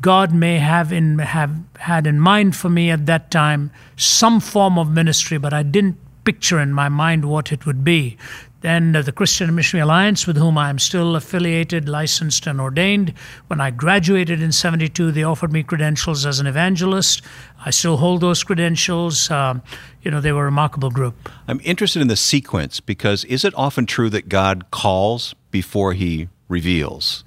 God 0.00 0.32
may 0.32 0.58
have 0.58 0.92
in 0.92 1.18
have 1.18 1.54
had 1.78 2.06
in 2.06 2.18
mind 2.18 2.56
for 2.56 2.70
me 2.70 2.90
at 2.90 3.04
that 3.06 3.30
time 3.30 3.70
some 3.96 4.40
form 4.40 4.78
of 4.78 4.90
ministry, 4.90 5.36
but 5.36 5.52
I 5.52 5.62
didn't 5.62 5.98
picture 6.24 6.60
in 6.60 6.72
my 6.72 6.88
mind 6.88 7.24
what 7.24 7.52
it 7.52 7.66
would 7.66 7.84
be. 7.84 8.16
Then 8.60 8.94
uh, 8.94 9.00
the 9.00 9.12
Christian 9.12 9.54
Missionary 9.54 9.84
Alliance, 9.84 10.26
with 10.26 10.36
whom 10.36 10.58
I 10.58 10.68
am 10.68 10.78
still 10.78 11.16
affiliated, 11.16 11.88
licensed, 11.88 12.46
and 12.46 12.60
ordained. 12.60 13.14
When 13.46 13.60
I 13.60 13.70
graduated 13.70 14.42
in 14.42 14.52
72, 14.52 15.12
they 15.12 15.22
offered 15.22 15.50
me 15.50 15.62
credentials 15.62 16.26
as 16.26 16.40
an 16.40 16.46
evangelist. 16.46 17.22
I 17.64 17.70
still 17.70 17.96
hold 17.96 18.20
those 18.20 18.44
credentials. 18.44 19.30
Uh, 19.30 19.60
you 20.02 20.10
know, 20.10 20.20
they 20.20 20.32
were 20.32 20.42
a 20.42 20.44
remarkable 20.44 20.90
group. 20.90 21.30
I'm 21.48 21.60
interested 21.64 22.02
in 22.02 22.08
the 22.08 22.16
sequence 22.16 22.80
because 22.80 23.24
is 23.24 23.44
it 23.44 23.54
often 23.56 23.86
true 23.86 24.10
that 24.10 24.28
God 24.28 24.70
calls 24.70 25.34
before 25.50 25.94
he 25.94 26.28
reveals? 26.48 27.24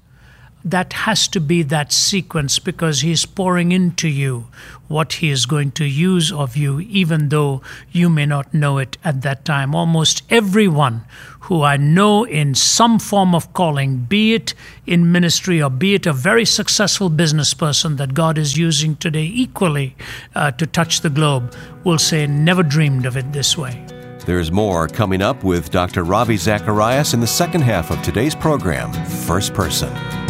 that 0.66 0.94
has 0.94 1.28
to 1.28 1.42
be 1.42 1.62
that 1.62 1.92
sequence 1.92 2.58
because 2.58 3.02
he's 3.02 3.26
pouring 3.26 3.72
into 3.72 4.08
you 4.08 4.48
what 4.88 5.14
he 5.14 5.30
is 5.30 5.46
going 5.46 5.72
to 5.72 5.86
use 5.86 6.32
of 6.32 6.56
you, 6.56 6.80
even 6.82 7.30
though 7.30 7.62
you 7.92 8.10
may 8.10 8.26
not 8.26 8.54
know 8.54 8.78
it 8.78 8.98
at 9.04 9.22
that 9.22 9.46
time. 9.46 9.74
Almost 9.74 10.24
everyone 10.30 11.04
who 11.42 11.64
I 11.64 11.78
know 11.78 12.24
in 12.24 12.56
some 12.56 13.00
form 13.00 13.36
of 13.36 13.54
calling, 13.54 13.98
be 13.98 14.34
it 14.34 14.54
in 14.86 15.12
ministry 15.12 15.62
or 15.62 15.70
be 15.70 15.94
it 15.94 16.06
a 16.06 16.14
very 16.14 16.46
successful 16.46 17.10
business 17.10 17.54
person 17.54 17.98
that 17.98 18.14
God 18.14 18.38
is 18.38 18.58
using 18.58 18.96
today 18.96 19.26
equally 19.26 19.96
uh, 20.36 20.52
to 20.52 20.66
touch 20.66 21.02
the 21.02 21.10
globe, 21.10 21.54
will 21.84 21.98
say, 21.98 22.28
never 22.28 22.64
dreamed 22.64 23.06
of 23.06 23.18
it 23.18 23.34
this 23.34 23.58
way. 23.58 23.86
There's 24.26 24.54
more 24.54 24.88
coming 24.88 25.22
up 25.22 25.44
with 25.44 25.70
Dr. 25.70 26.06
Ravi 26.06 26.38
Zacharias 26.38 27.14
in 27.14 27.20
the 27.20 27.28
second 27.28 27.62
half 27.62 27.92
of 27.92 28.02
today's 28.04 28.36
program, 28.36 28.94
First 29.28 29.54
Person. 29.54 30.23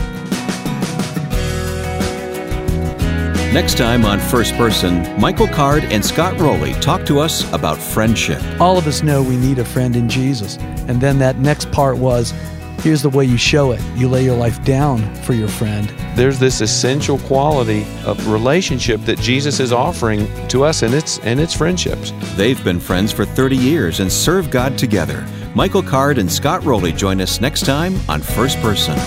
Next 3.53 3.77
time 3.77 4.03
on 4.03 4.19
First 4.19 4.55
Person, 4.55 5.03
Michael 5.21 5.47
Card 5.47 5.83
and 5.83 6.03
Scott 6.03 6.39
Roley 6.39 6.73
talk 6.81 7.05
to 7.05 7.19
us 7.19 7.47
about 7.53 7.77
friendship. 7.77 8.41
All 8.59 8.79
of 8.79 8.87
us 8.87 9.03
know 9.03 9.21
we 9.21 9.37
need 9.37 9.59
a 9.59 9.63
friend 9.63 9.95
in 9.95 10.09
Jesus. 10.09 10.57
And 10.87 10.99
then 10.99 11.19
that 11.19 11.37
next 11.37 11.71
part 11.71 11.99
was 11.99 12.33
here's 12.79 13.03
the 13.03 13.11
way 13.11 13.25
you 13.25 13.37
show 13.37 13.71
it 13.71 13.79
you 13.95 14.09
lay 14.09 14.23
your 14.23 14.35
life 14.35 14.65
down 14.65 15.13
for 15.17 15.33
your 15.33 15.47
friend. 15.47 15.87
There's 16.15 16.39
this 16.39 16.61
essential 16.61 17.19
quality 17.19 17.85
of 18.05 18.27
relationship 18.27 19.01
that 19.01 19.19
Jesus 19.19 19.59
is 19.59 19.71
offering 19.71 20.27
to 20.47 20.63
us, 20.63 20.81
and 20.81 20.91
it's, 20.95 21.19
and 21.19 21.39
it's 21.39 21.53
friendships. 21.53 22.11
They've 22.35 22.61
been 22.63 22.79
friends 22.79 23.11
for 23.11 23.23
30 23.23 23.55
years 23.55 23.99
and 23.99 24.11
serve 24.11 24.49
God 24.49 24.79
together. 24.79 25.23
Michael 25.53 25.83
Card 25.83 26.17
and 26.17 26.31
Scott 26.31 26.63
Roley 26.63 26.91
join 26.91 27.21
us 27.21 27.39
next 27.39 27.67
time 27.67 27.99
on 28.09 28.19
First 28.19 28.57
Person. 28.61 28.97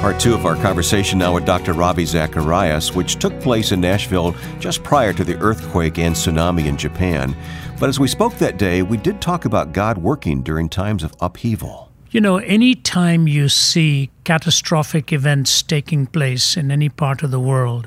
Part 0.00 0.18
two 0.18 0.32
of 0.32 0.46
our 0.46 0.56
conversation 0.56 1.18
now 1.18 1.34
with 1.34 1.44
Dr. 1.44 1.74
Ravi 1.74 2.06
Zacharias, 2.06 2.94
which 2.94 3.16
took 3.16 3.38
place 3.42 3.70
in 3.70 3.82
Nashville 3.82 4.34
just 4.58 4.82
prior 4.82 5.12
to 5.12 5.22
the 5.22 5.38
earthquake 5.40 5.98
and 5.98 6.14
tsunami 6.14 6.64
in 6.64 6.78
Japan. 6.78 7.36
But 7.78 7.90
as 7.90 8.00
we 8.00 8.08
spoke 8.08 8.32
that 8.36 8.56
day, 8.56 8.80
we 8.80 8.96
did 8.96 9.20
talk 9.20 9.44
about 9.44 9.74
God 9.74 9.98
working 9.98 10.40
during 10.40 10.70
times 10.70 11.02
of 11.02 11.12
upheaval. 11.20 11.92
You 12.10 12.22
know, 12.22 12.38
any 12.38 12.74
time 12.74 13.28
you 13.28 13.50
see 13.50 14.08
catastrophic 14.24 15.12
events 15.12 15.62
taking 15.62 16.06
place 16.06 16.56
in 16.56 16.70
any 16.70 16.88
part 16.88 17.22
of 17.22 17.30
the 17.30 17.38
world, 17.38 17.86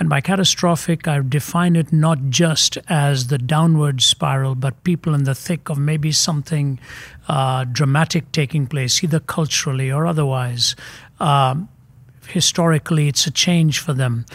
and 0.00 0.08
by 0.08 0.22
catastrophic, 0.22 1.06
I 1.06 1.20
define 1.20 1.76
it 1.76 1.92
not 1.92 2.30
just 2.30 2.78
as 2.88 3.26
the 3.26 3.36
downward 3.36 4.00
spiral, 4.00 4.54
but 4.54 4.82
people 4.82 5.14
in 5.14 5.24
the 5.24 5.34
thick 5.34 5.68
of 5.68 5.78
maybe 5.78 6.10
something 6.10 6.80
uh, 7.28 7.64
dramatic 7.64 8.32
taking 8.32 8.66
place, 8.66 9.04
either 9.04 9.20
culturally 9.20 9.92
or 9.92 10.06
otherwise. 10.06 10.74
Um, 11.20 11.68
historically, 12.28 13.08
it's 13.08 13.26
a 13.26 13.30
change 13.30 13.78
for 13.78 13.92
them. 13.92 14.26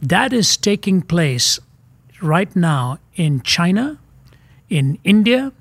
That 0.00 0.32
is 0.32 0.56
taking 0.56 1.02
place 1.02 1.60
right 2.20 2.54
now 2.56 2.98
in 3.14 3.42
China, 3.42 3.98
in 4.68 4.98
India, 5.04 5.52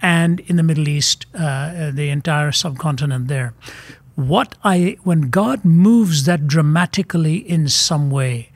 and 0.00 0.40
in 0.40 0.56
the 0.56 0.62
Middle 0.62 0.88
East, 0.88 1.26
uh, 1.34 1.90
the 1.90 2.08
entire 2.10 2.52
subcontinent 2.52 3.28
there. 3.28 3.54
What 4.14 4.56
I, 4.64 4.96
when 5.04 5.30
God 5.30 5.64
moves 5.64 6.24
that 6.24 6.46
dramatically 6.46 7.36
in 7.36 7.68
some 7.68 8.10
way, 8.10 8.50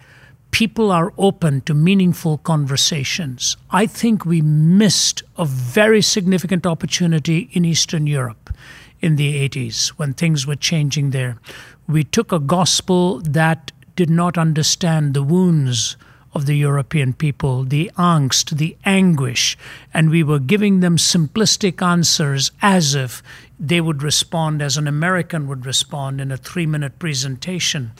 people 0.50 0.92
are 0.92 1.12
open 1.16 1.62
to 1.62 1.74
meaningful 1.74 2.38
conversations. 2.38 3.56
I 3.70 3.86
think 3.86 4.24
we 4.24 4.42
missed 4.42 5.22
a 5.36 5.44
very 5.44 6.02
significant 6.02 6.66
opportunity 6.66 7.48
in 7.52 7.64
Eastern 7.64 8.06
Europe 8.06 8.54
in 9.00 9.16
the 9.16 9.48
80s 9.48 9.88
when 9.90 10.14
things 10.14 10.46
were 10.46 10.56
changing 10.56 11.10
there. 11.10 11.38
We 11.86 12.04
took 12.04 12.32
a 12.32 12.38
gospel 12.38 13.20
that 13.20 13.72
did 13.96 14.10
not 14.10 14.38
understand 14.38 15.14
the 15.14 15.22
wounds 15.22 15.96
of 16.34 16.46
the 16.46 16.56
European 16.56 17.12
people, 17.12 17.64
the 17.64 17.90
angst, 17.96 18.56
the 18.56 18.76
anguish, 18.84 19.56
and 19.92 20.10
we 20.10 20.22
were 20.22 20.38
giving 20.38 20.80
them 20.80 20.96
simplistic 20.96 21.82
answers 21.82 22.50
as 22.62 22.94
if 22.94 23.22
they 23.58 23.80
would 23.80 24.02
respond 24.02 24.60
as 24.60 24.76
an 24.76 24.88
American 24.88 25.46
would 25.46 25.64
respond 25.64 26.20
in 26.20 26.32
a 26.32 26.36
three 26.36 26.66
minute 26.66 26.98
presentation. 26.98 27.92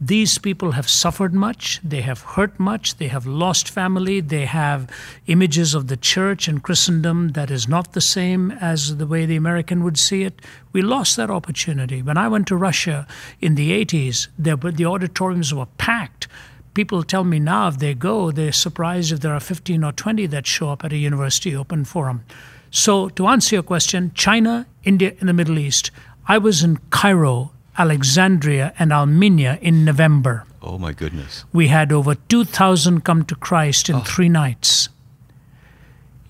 These 0.00 0.38
people 0.38 0.72
have 0.72 0.88
suffered 0.88 1.32
much, 1.32 1.80
they 1.84 2.00
have 2.00 2.20
hurt 2.20 2.58
much, 2.58 2.96
they 2.96 3.06
have 3.08 3.26
lost 3.26 3.70
family, 3.70 4.20
they 4.20 4.44
have 4.44 4.90
images 5.28 5.72
of 5.72 5.86
the 5.86 5.96
church 5.96 6.48
and 6.48 6.62
Christendom 6.62 7.28
that 7.28 7.48
is 7.48 7.68
not 7.68 7.92
the 7.92 8.00
same 8.00 8.50
as 8.50 8.96
the 8.96 9.06
way 9.06 9.24
the 9.24 9.36
American 9.36 9.84
would 9.84 9.96
see 9.96 10.24
it. 10.24 10.42
We 10.72 10.82
lost 10.82 11.16
that 11.16 11.30
opportunity. 11.30 12.02
When 12.02 12.18
I 12.18 12.26
went 12.26 12.48
to 12.48 12.56
Russia 12.56 13.06
in 13.40 13.54
the 13.54 13.70
80s, 13.84 14.26
there, 14.36 14.56
the 14.56 14.84
auditoriums 14.84 15.54
were 15.54 15.66
packed 15.78 16.26
people 16.74 17.02
tell 17.02 17.24
me 17.24 17.38
now 17.38 17.68
if 17.68 17.78
they 17.78 17.94
go, 17.94 18.30
they're 18.30 18.52
surprised 18.52 19.12
if 19.12 19.20
there 19.20 19.32
are 19.32 19.40
15 19.40 19.82
or 19.84 19.92
20 19.92 20.26
that 20.26 20.46
show 20.46 20.70
up 20.70 20.84
at 20.84 20.92
a 20.92 20.96
university 20.96 21.54
open 21.56 21.84
forum. 21.84 22.24
So, 22.70 23.08
to 23.10 23.28
answer 23.28 23.56
your 23.56 23.62
question, 23.62 24.10
China, 24.14 24.66
India, 24.82 25.14
and 25.20 25.28
the 25.28 25.32
Middle 25.32 25.58
East, 25.58 25.90
I 26.26 26.38
was 26.38 26.64
in 26.64 26.78
Cairo 26.90 27.52
Alexandria, 27.76 28.72
and 28.78 28.92
Armenia 28.92 29.58
in 29.60 29.84
November. 29.84 30.46
Oh, 30.62 30.78
my 30.78 30.92
goodness. 30.92 31.44
We 31.52 31.68
had 31.68 31.92
over 31.92 32.14
2,000 32.14 33.04
come 33.04 33.24
to 33.24 33.34
Christ 33.34 33.88
in 33.88 33.96
oh. 33.96 34.00
three 34.00 34.28
nights. 34.28 34.88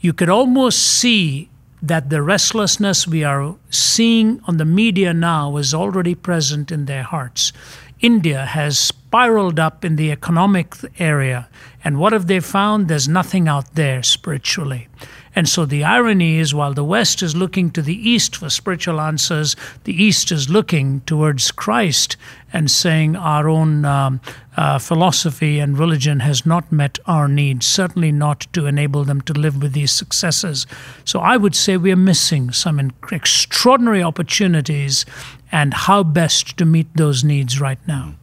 You 0.00 0.12
could 0.12 0.28
almost 0.28 0.80
see 0.80 1.50
that 1.86 2.08
the 2.08 2.22
restlessness 2.22 3.06
we 3.06 3.22
are 3.22 3.56
seeing 3.68 4.40
on 4.46 4.56
the 4.56 4.64
media 4.64 5.12
now 5.12 5.58
is 5.58 5.74
already 5.74 6.14
present 6.14 6.72
in 6.72 6.86
their 6.86 7.02
hearts. 7.02 7.52
India 8.00 8.46
has 8.46 8.78
spiraled 8.78 9.60
up 9.60 9.84
in 9.84 9.96
the 9.96 10.10
economic 10.10 10.74
area, 10.98 11.46
and 11.84 11.98
what 11.98 12.14
have 12.14 12.26
they 12.26 12.40
found? 12.40 12.88
There's 12.88 13.06
nothing 13.06 13.48
out 13.48 13.74
there 13.74 14.02
spiritually. 14.02 14.88
And 15.36 15.48
so 15.48 15.66
the 15.66 15.82
irony 15.82 16.38
is 16.38 16.54
while 16.54 16.74
the 16.74 16.84
West 16.84 17.22
is 17.22 17.34
looking 17.34 17.70
to 17.72 17.82
the 17.82 18.08
East 18.08 18.36
for 18.36 18.48
spiritual 18.48 19.00
answers, 19.00 19.56
the 19.82 19.92
East 19.92 20.30
is 20.30 20.48
looking 20.48 21.00
towards 21.02 21.50
Christ 21.50 22.16
and 22.52 22.70
saying 22.70 23.16
our 23.16 23.48
own 23.48 23.84
um, 23.84 24.20
uh, 24.56 24.78
philosophy 24.78 25.58
and 25.58 25.76
religion 25.76 26.20
has 26.20 26.46
not 26.46 26.70
met 26.70 27.00
our 27.06 27.26
needs, 27.26 27.66
certainly 27.66 28.12
not 28.12 28.46
to 28.52 28.66
enable 28.66 29.02
them 29.02 29.20
to 29.22 29.32
live 29.32 29.60
with 29.60 29.72
these 29.72 29.90
successes. 29.90 30.66
So 31.04 31.18
I 31.18 31.36
would 31.36 31.56
say 31.56 31.76
we 31.76 31.90
are 31.90 31.96
missing 31.96 32.52
some 32.52 32.92
extraordinary 33.10 34.02
opportunities 34.02 35.04
and 35.50 35.74
how 35.74 36.04
best 36.04 36.56
to 36.58 36.64
meet 36.64 36.86
those 36.94 37.24
needs 37.24 37.60
right 37.60 37.78
now. 37.88 38.14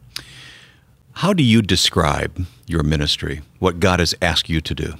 How 1.16 1.34
do 1.34 1.42
you 1.42 1.60
describe 1.60 2.46
your 2.66 2.82
ministry, 2.82 3.42
what 3.58 3.80
God 3.80 4.00
has 4.00 4.14
asked 4.22 4.48
you 4.48 4.62
to 4.62 4.74
do? 4.74 4.94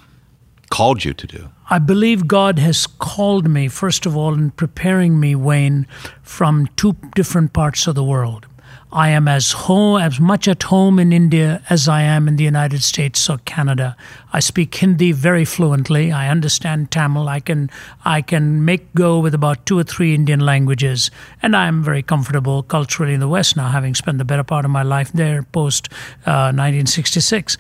Called 0.72 1.04
you 1.04 1.12
to 1.12 1.26
do? 1.26 1.50
I 1.68 1.78
believe 1.78 2.26
God 2.26 2.58
has 2.58 2.86
called 2.86 3.46
me, 3.46 3.68
first 3.68 4.06
of 4.06 4.16
all, 4.16 4.32
in 4.32 4.50
preparing 4.52 5.20
me, 5.20 5.34
Wayne, 5.34 5.86
from 6.22 6.66
two 6.76 6.96
different 7.14 7.52
parts 7.52 7.86
of 7.86 7.94
the 7.94 8.02
world. 8.02 8.46
I 8.90 9.08
am 9.08 9.26
as 9.26 9.52
home, 9.52 10.00
as 10.00 10.20
much 10.20 10.48
at 10.48 10.64
home 10.64 10.98
in 10.98 11.12
India 11.12 11.62
as 11.70 11.88
I 11.88 12.02
am 12.02 12.28
in 12.28 12.36
the 12.36 12.44
United 12.44 12.82
States 12.82 13.28
or 13.28 13.38
Canada. 13.38 13.96
I 14.32 14.40
speak 14.40 14.74
Hindi 14.74 15.12
very 15.12 15.46
fluently. 15.46 16.12
I 16.12 16.28
understand 16.28 16.90
Tamil. 16.90 17.28
I 17.28 17.40
can 17.40 17.70
I 18.04 18.20
can 18.20 18.64
make 18.64 18.94
go 18.94 19.18
with 19.18 19.34
about 19.34 19.64
two 19.64 19.78
or 19.78 19.84
three 19.84 20.14
Indian 20.14 20.40
languages, 20.40 21.10
and 21.42 21.56
I 21.56 21.68
am 21.68 21.82
very 21.82 22.02
comfortable 22.02 22.62
culturally 22.62 23.14
in 23.14 23.20
the 23.20 23.28
West 23.28 23.56
now, 23.56 23.68
having 23.68 23.94
spent 23.94 24.18
the 24.18 24.26
better 24.26 24.44
part 24.44 24.66
of 24.66 24.70
my 24.70 24.82
life 24.82 25.10
there 25.12 25.42
post 25.42 25.88
uh, 26.26 26.52
1966. 26.52 27.56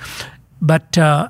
But 0.60 0.98
uh, 0.98 1.28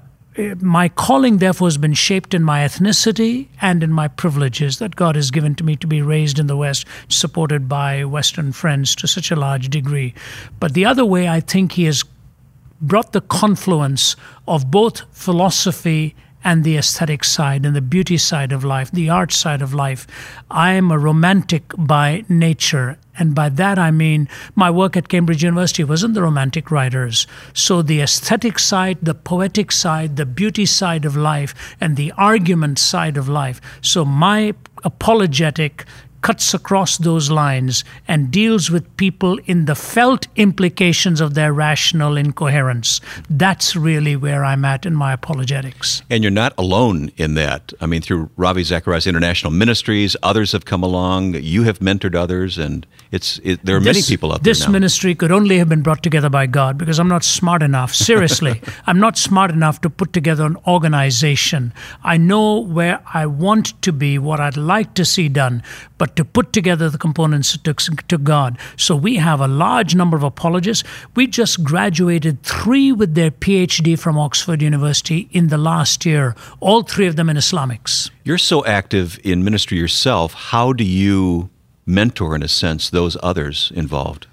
my 0.61 0.89
calling, 0.89 1.39
therefore, 1.39 1.67
has 1.67 1.79
been 1.79 1.95
shaped 1.95 2.33
in 2.33 2.43
my 2.43 2.61
ethnicity 2.61 3.49
and 3.61 3.83
in 3.83 3.93
my 3.93 4.09
privileges 4.09 4.79
that 4.79 4.97
God 4.97 5.15
has 5.17 5.31
given 5.31 5.55
to 5.57 5.65
me 5.65 5.77
to 5.77 5.87
be 5.87 6.01
raised 6.01 6.39
in 6.39 6.47
the 6.47 6.57
West, 6.57 6.87
supported 7.09 7.69
by 7.69 8.05
Western 8.05 8.53
friends 8.53 8.95
to 8.97 9.07
such 9.07 9.31
a 9.31 9.37
large 9.37 9.69
degree. 9.69 10.15
But 10.59 10.75
the 10.75 10.87
other 10.87 11.05
way, 11.05 11.29
I 11.29 11.41
think 11.41 11.73
He 11.73 11.85
has 11.85 12.05
brought 12.81 13.12
the 13.12 13.21
confluence 13.21 14.17
of 14.49 14.71
both 14.71 15.03
philosophy 15.12 16.15
and 16.45 16.65
the 16.65 16.77
aesthetic 16.77 17.25
side 17.25 17.65
and 17.65 17.77
the 17.77 17.81
beauty 17.81 18.17
side 18.17 18.53
of 18.53 18.65
life, 18.65 18.91
the 18.91 19.09
art 19.09 19.33
side 19.33 19.62
of 19.62 19.73
life. 19.73 20.07
I 20.51 20.73
am 20.73 20.91
a 20.91 20.99
romantic 20.99 21.73
by 21.79 22.25
nature. 22.29 22.99
And 23.19 23.35
by 23.35 23.49
that 23.50 23.78
I 23.78 23.90
mean 23.90 24.28
my 24.54 24.71
work 24.71 24.97
at 24.97 25.09
Cambridge 25.09 25.42
University 25.42 25.85
was 25.85 26.02
in 26.02 26.12
the 26.12 26.23
romantic 26.23 26.71
writers. 26.71 27.26
So 27.52 27.83
the 27.83 28.00
aesthetic 28.00 28.59
side, 28.59 28.99
the 29.02 29.14
poetic 29.14 29.73
side, 29.73 30.16
the 30.16 30.26
beauty 30.26 30.66
side 30.66 31.04
of 31.04 31.16
life, 31.16 31.76
and 31.81 31.97
the 31.97 32.12
argument 32.12 32.78
side 32.78 33.16
of 33.16 33.28
life. 33.28 33.61
So 33.81 34.04
my 34.04 34.54
apologetic 34.85 35.85
cuts 36.23 36.54
across 36.54 36.99
those 36.99 37.31
lines 37.31 37.85
and 38.07 38.31
deals 38.31 38.71
with 38.71 38.97
people 38.97 39.38
in 39.47 39.64
the 39.66 39.75
felt 39.75 40.28
implications 40.37 41.21
of 41.21 41.35
their 41.35 41.52
rational 41.52 42.16
incoherence. 42.16 43.00
That's 43.28 43.76
really 43.76 44.16
where 44.16 44.45
I'm 44.45 44.64
at 44.64 44.87
in 44.87 44.95
my 44.95 45.12
apologetics. 45.12 46.02
And 46.09 46.23
you're 46.23 46.31
not 46.31 46.54
alone 46.57 47.11
in 47.16 47.35
that. 47.35 47.73
I 47.81 47.87
mean, 47.87 48.02
through 48.02 48.31
Ravi 48.37 48.62
Zacharias 48.62 49.07
International 49.07 49.52
Ministries, 49.52 50.16
others 50.23 50.52
have 50.52 50.64
come 50.64 50.85
along. 50.85 51.35
You 51.35 51.64
have 51.64 51.81
mentored 51.81 52.14
others, 52.14 52.57
and 52.57 52.87
it's 53.12 53.38
it, 53.45 53.62
there 53.62 53.76
are 53.76 53.81
this, 53.81 53.97
many 53.97 54.02
people 54.02 54.33
out 54.33 54.42
there. 54.42 54.50
This 54.52 54.66
now. 54.66 54.73
ministry 54.73 55.14
could 55.14 55.31
only 55.31 55.59
have 55.59 55.69
been 55.69 55.83
brought 55.83 56.02
together 56.02 56.31
by 56.31 56.47
God 56.47 56.78
because 56.78 56.99
I'm 56.99 57.09
not 57.09 57.23
smart 57.23 57.62
enough. 57.62 57.95
Seriously, 57.95 58.62
I'm 58.87 58.99
not 58.99 59.19
smart 59.19 59.51
enough 59.51 59.83
to 59.83 59.90
put 59.90 60.14
together 60.14 60.46
an 60.46 60.57
organization. 60.66 61.75
I 62.03 62.16
know 62.16 62.59
where 62.59 63.03
I 63.12 63.27
want 63.27 63.81
to 63.83 63.92
be, 63.92 64.18
what 64.18 64.40
I'd 64.40 64.57
like 64.57 64.94
to 64.94 65.05
see 65.05 65.29
done, 65.29 65.62
but 65.98 66.16
to 66.16 66.25
put 66.25 66.55
together 66.55 66.88
the 66.88 66.96
components 66.96 67.59
to, 67.59 67.75
to 67.75 68.16
God. 68.18 68.59
So 68.79 68.96
we 68.96 69.16
have 69.16 69.40
a 69.40 69.48
large 69.48 69.94
number 69.94 70.16
of 70.16 70.22
apologists. 70.22 70.83
We 71.14 71.27
just 71.27 71.62
graduated 71.62 72.42
three 72.42 72.92
with 72.92 73.14
their 73.14 73.31
PhD 73.31 73.98
from 73.98 74.16
Oxford 74.18 74.62
University 74.62 75.29
in 75.33 75.48
the 75.48 75.59
last 75.59 76.07
year, 76.07 76.35
all 76.61 76.83
three 76.83 77.07
of 77.07 77.16
them 77.16 77.29
in 77.29 77.37
Islamics. 77.37 78.11
You're 78.25 78.38
so 78.38 78.64
active 78.64 79.20
in 79.22 79.44
ministry 79.44 79.77
yourself. 79.77 80.33
How 80.33 80.72
do 80.72 80.85
you 80.85 81.51
mentor, 81.87 82.35
in 82.37 82.42
a 82.42 82.49
sense, 82.49 82.90
those 82.90 83.16
others 83.23 83.73
involved? 83.75 84.27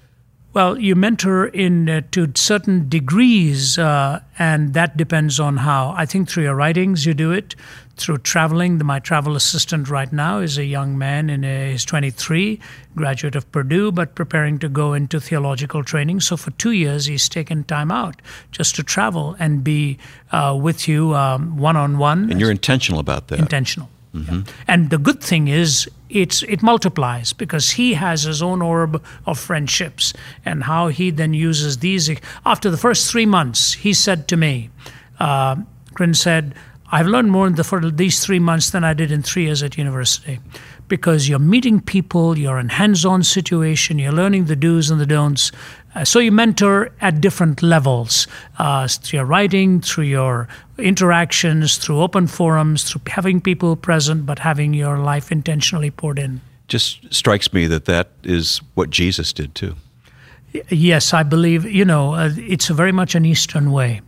Well, 0.52 0.80
you 0.80 0.96
mentor 0.96 1.46
in 1.46 1.88
uh, 1.88 2.02
to 2.10 2.32
certain 2.34 2.88
degrees, 2.88 3.78
uh, 3.78 4.20
and 4.36 4.74
that 4.74 4.96
depends 4.96 5.38
on 5.38 5.58
how. 5.58 5.94
I 5.96 6.06
think 6.06 6.28
through 6.28 6.42
your 6.42 6.56
writings 6.56 7.06
you 7.06 7.14
do 7.14 7.30
it, 7.30 7.54
through 7.96 8.18
traveling. 8.18 8.84
My 8.84 8.98
travel 8.98 9.36
assistant 9.36 9.88
right 9.88 10.12
now 10.12 10.40
is 10.40 10.58
a 10.58 10.64
young 10.64 10.98
man 10.98 11.30
in 11.30 11.44
a, 11.44 11.70
he's 11.70 11.84
23, 11.84 12.58
graduate 12.96 13.36
of 13.36 13.50
Purdue, 13.52 13.92
but 13.92 14.16
preparing 14.16 14.58
to 14.58 14.68
go 14.68 14.92
into 14.92 15.20
theological 15.20 15.84
training. 15.84 16.18
So 16.18 16.36
for 16.36 16.50
two 16.52 16.72
years 16.72 17.06
he's 17.06 17.28
taken 17.28 17.62
time 17.62 17.92
out 17.92 18.20
just 18.50 18.74
to 18.76 18.82
travel 18.82 19.36
and 19.38 19.62
be 19.62 19.98
uh, 20.32 20.58
with 20.60 20.88
you 20.88 21.10
one 21.10 21.76
on 21.76 21.98
one. 21.98 22.28
And 22.28 22.40
you're 22.40 22.50
intentional 22.50 22.98
about 22.98 23.28
that. 23.28 23.38
Intentional. 23.38 23.88
Mm-hmm. 24.14 24.40
And 24.66 24.90
the 24.90 24.98
good 24.98 25.22
thing 25.22 25.46
is 25.46 25.88
it's 26.10 26.42
it 26.42 26.62
multiplies 26.62 27.32
because 27.32 27.70
he 27.70 27.94
has 27.94 28.24
his 28.24 28.42
own 28.42 28.62
orb 28.62 29.02
of 29.26 29.38
friendships 29.38 30.12
and 30.44 30.64
how 30.64 30.88
he 30.88 31.10
then 31.10 31.34
uses 31.34 31.78
these. 31.78 32.10
After 32.44 32.70
the 32.70 32.76
first 32.76 33.10
three 33.10 33.26
months, 33.26 33.74
he 33.74 33.92
said 33.92 34.28
to 34.28 34.36
me, 34.36 34.70
uh, 35.18 35.56
said, 36.12 36.54
I've 36.92 37.06
learned 37.06 37.30
more 37.30 37.46
in 37.46 37.54
the, 37.54 37.64
for 37.64 37.88
these 37.90 38.24
three 38.24 38.40
months 38.40 38.70
than 38.70 38.84
I 38.84 38.94
did 38.94 39.12
in 39.12 39.22
three 39.22 39.44
years 39.44 39.62
at 39.62 39.78
university 39.78 40.40
because 40.90 41.28
you're 41.28 41.38
meeting 41.38 41.80
people, 41.80 42.36
you're 42.36 42.58
in 42.58 42.68
hands-on 42.68 43.22
situation, 43.22 43.98
you're 43.98 44.12
learning 44.12 44.46
the 44.46 44.56
do's 44.56 44.90
and 44.90 45.00
the 45.00 45.06
don'ts. 45.06 45.52
Uh, 45.94 46.04
so 46.04 46.18
you 46.18 46.32
mentor 46.32 46.90
at 47.00 47.20
different 47.20 47.62
levels 47.62 48.26
uh, 48.58 48.88
through 48.88 49.18
your 49.18 49.24
writing, 49.24 49.80
through 49.80 50.04
your 50.04 50.48
interactions, 50.78 51.78
through 51.78 52.00
open 52.00 52.26
forums, 52.26 52.82
through 52.90 53.00
having 53.06 53.40
people 53.40 53.76
present, 53.76 54.26
but 54.26 54.40
having 54.40 54.74
your 54.74 54.98
life 54.98 55.30
intentionally 55.30 55.90
poured 55.90 56.18
in. 56.18 56.40
Just 56.66 57.12
strikes 57.14 57.52
me 57.52 57.66
that 57.68 57.84
that 57.84 58.10
is 58.24 58.60
what 58.74 58.90
Jesus 58.90 59.32
did 59.32 59.54
too. 59.54 59.76
Yes, 60.68 61.14
I 61.14 61.22
believe, 61.22 61.64
you 61.64 61.84
know, 61.84 62.14
uh, 62.14 62.30
it's 62.36 62.66
very 62.66 62.92
much 62.92 63.14
an 63.14 63.24
Eastern 63.24 63.70
way. 63.70 64.00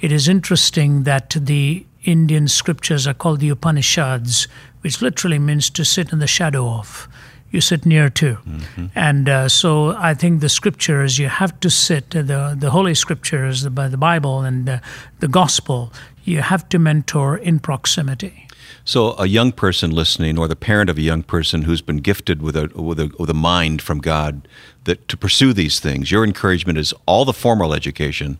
It 0.00 0.10
is 0.10 0.28
interesting 0.28 1.02
that 1.02 1.36
the 1.38 1.84
Indian 2.04 2.48
scriptures 2.48 3.06
are 3.06 3.14
called 3.14 3.40
the 3.40 3.48
Upanishads, 3.48 4.48
which 4.80 5.00
literally 5.00 5.38
means 5.38 5.70
to 5.70 5.84
sit 5.84 6.12
in 6.12 6.18
the 6.18 6.26
shadow 6.26 6.68
of. 6.68 7.08
You 7.50 7.60
sit 7.60 7.84
near 7.84 8.08
to. 8.08 8.36
Mm-hmm. 8.36 8.86
And 8.94 9.28
uh, 9.28 9.48
so 9.48 9.90
I 9.90 10.14
think 10.14 10.40
the 10.40 10.48
scriptures, 10.48 11.18
you 11.18 11.28
have 11.28 11.58
to 11.60 11.68
sit, 11.68 12.16
uh, 12.16 12.22
the, 12.22 12.56
the 12.58 12.70
Holy 12.70 12.94
Scriptures, 12.94 13.62
the, 13.62 13.70
the 13.70 13.98
Bible 13.98 14.40
and 14.40 14.66
the, 14.66 14.80
the 15.20 15.28
Gospel, 15.28 15.92
you 16.24 16.40
have 16.40 16.68
to 16.70 16.78
mentor 16.78 17.36
in 17.36 17.58
proximity. 17.58 18.48
So, 18.84 19.14
a 19.18 19.26
young 19.26 19.52
person 19.52 19.90
listening, 19.90 20.38
or 20.38 20.48
the 20.48 20.56
parent 20.56 20.90
of 20.90 20.98
a 20.98 21.02
young 21.02 21.22
person 21.22 21.62
who's 21.62 21.82
been 21.82 21.98
gifted 21.98 22.42
with 22.42 22.56
a, 22.56 22.68
with 22.74 22.98
a, 22.98 23.14
with 23.18 23.30
a 23.30 23.34
mind 23.34 23.80
from 23.80 24.00
God 24.00 24.48
that 24.84 25.06
to 25.08 25.16
pursue 25.16 25.52
these 25.52 25.78
things, 25.78 26.10
your 26.10 26.24
encouragement 26.24 26.78
is 26.78 26.92
all 27.06 27.24
the 27.24 27.32
formal 27.32 27.74
education, 27.74 28.38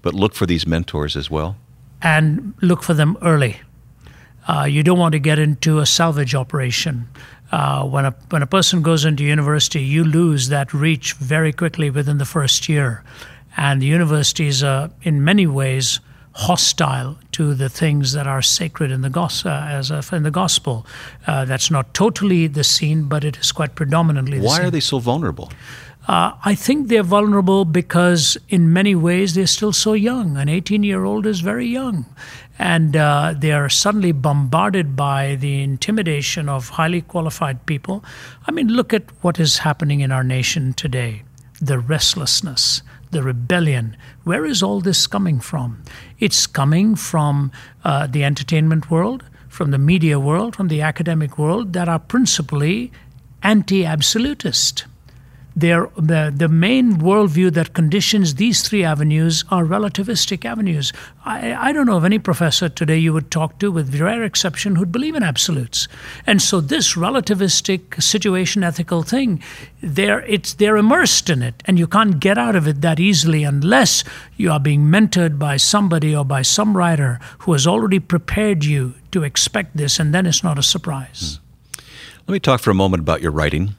but 0.00 0.14
look 0.14 0.34
for 0.34 0.46
these 0.46 0.66
mentors 0.66 1.16
as 1.16 1.30
well? 1.30 1.56
And 2.02 2.54
look 2.60 2.82
for 2.82 2.94
them 2.94 3.16
early. 3.22 3.60
Uh, 4.48 4.64
you 4.64 4.82
don't 4.82 4.98
want 4.98 5.12
to 5.12 5.20
get 5.20 5.38
into 5.38 5.78
a 5.78 5.86
salvage 5.86 6.34
operation. 6.34 7.08
Uh, 7.52 7.84
when 7.84 8.06
a 8.06 8.14
when 8.30 8.42
a 8.42 8.46
person 8.46 8.82
goes 8.82 9.04
into 9.04 9.22
university, 9.22 9.82
you 9.82 10.04
lose 10.04 10.48
that 10.48 10.72
reach 10.72 11.12
very 11.14 11.52
quickly 11.52 11.90
within 11.90 12.18
the 12.18 12.24
first 12.24 12.68
year, 12.68 13.04
and 13.56 13.82
the 13.82 13.86
universities 13.86 14.62
are 14.62 14.90
in 15.02 15.22
many 15.22 15.46
ways 15.46 16.00
hostile 16.34 17.18
to 17.32 17.54
the 17.54 17.68
things 17.68 18.12
that 18.12 18.26
are 18.26 18.42
sacred 18.42 18.90
in 18.90 19.02
the 19.02 19.10
gospel. 19.10 19.50
Uh, 19.50 19.82
a, 19.90 20.16
in 20.16 20.22
the 20.22 20.30
gospel, 20.30 20.86
uh, 21.26 21.44
that's 21.44 21.70
not 21.70 21.92
totally 21.92 22.46
the 22.46 22.64
scene, 22.64 23.04
but 23.04 23.22
it 23.22 23.36
is 23.36 23.52
quite 23.52 23.74
predominantly. 23.74 24.40
Why 24.40 24.56
scene. 24.56 24.66
are 24.66 24.70
they 24.70 24.80
so 24.80 24.98
vulnerable? 24.98 25.52
Uh, 26.08 26.32
I 26.44 26.54
think 26.54 26.88
they're 26.88 27.02
vulnerable 27.02 27.64
because, 27.64 28.36
in 28.48 28.72
many 28.72 28.94
ways, 28.94 29.34
they're 29.34 29.46
still 29.46 29.72
so 29.72 29.92
young. 29.92 30.36
An 30.36 30.48
18 30.48 30.82
year 30.82 31.04
old 31.04 31.26
is 31.26 31.40
very 31.40 31.66
young. 31.66 32.06
And 32.58 32.96
uh, 32.96 33.34
they 33.36 33.52
are 33.52 33.68
suddenly 33.68 34.12
bombarded 34.12 34.94
by 34.96 35.36
the 35.36 35.62
intimidation 35.62 36.48
of 36.48 36.70
highly 36.70 37.02
qualified 37.02 37.64
people. 37.66 38.04
I 38.46 38.50
mean, 38.50 38.68
look 38.68 38.92
at 38.92 39.04
what 39.22 39.38
is 39.38 39.58
happening 39.58 40.00
in 40.00 40.12
our 40.12 40.24
nation 40.24 40.72
today 40.72 41.22
the 41.60 41.78
restlessness, 41.78 42.82
the 43.12 43.22
rebellion. 43.22 43.96
Where 44.24 44.44
is 44.44 44.64
all 44.64 44.80
this 44.80 45.06
coming 45.06 45.38
from? 45.38 45.84
It's 46.18 46.48
coming 46.48 46.96
from 46.96 47.52
uh, 47.84 48.08
the 48.08 48.24
entertainment 48.24 48.90
world 48.90 49.22
from 49.52 49.70
the 49.70 49.78
media 49.78 50.18
world, 50.18 50.56
from 50.56 50.68
the 50.68 50.80
academic 50.80 51.36
world, 51.36 51.74
that 51.74 51.86
are 51.86 51.98
principally 51.98 52.90
anti 53.42 53.84
absolutist. 53.84 54.86
They're, 55.54 55.88
the, 55.96 56.32
the 56.34 56.48
main 56.48 56.98
worldview 56.98 57.52
that 57.54 57.74
conditions 57.74 58.36
these 58.36 58.66
three 58.66 58.84
avenues 58.84 59.44
are 59.50 59.64
relativistic 59.64 60.44
avenues. 60.44 60.92
I, 61.24 61.52
I 61.54 61.72
don't 61.72 61.86
know 61.86 61.96
of 61.96 62.04
any 62.04 62.18
professor 62.18 62.68
today 62.68 62.98
you 62.98 63.12
would 63.12 63.30
talk 63.30 63.58
to, 63.58 63.70
with 63.70 64.00
rare 64.00 64.22
exception, 64.22 64.76
who'd 64.76 64.92
believe 64.92 65.14
in 65.14 65.22
absolutes. 65.22 65.88
And 66.26 66.40
so, 66.40 66.60
this 66.60 66.94
relativistic 66.94 68.02
situation 68.02 68.64
ethical 68.64 69.02
thing, 69.02 69.42
they're, 69.82 70.20
it's, 70.22 70.54
they're 70.54 70.76
immersed 70.76 71.28
in 71.28 71.42
it, 71.42 71.62
and 71.66 71.78
you 71.78 71.86
can't 71.86 72.18
get 72.18 72.38
out 72.38 72.56
of 72.56 72.66
it 72.66 72.80
that 72.80 72.98
easily 72.98 73.44
unless 73.44 74.04
you 74.36 74.50
are 74.50 74.60
being 74.60 74.84
mentored 74.84 75.38
by 75.38 75.56
somebody 75.56 76.14
or 76.14 76.24
by 76.24 76.42
some 76.42 76.76
writer 76.76 77.20
who 77.40 77.52
has 77.52 77.66
already 77.66 77.98
prepared 77.98 78.64
you 78.64 78.94
to 79.10 79.22
expect 79.22 79.76
this, 79.76 79.98
and 79.98 80.14
then 80.14 80.26
it's 80.26 80.42
not 80.42 80.58
a 80.58 80.62
surprise. 80.62 81.38
Hmm. 81.38 81.42
Let 82.28 82.32
me 82.32 82.40
talk 82.40 82.60
for 82.60 82.70
a 82.70 82.74
moment 82.74 83.00
about 83.00 83.20
your 83.20 83.32
writing. 83.32 83.74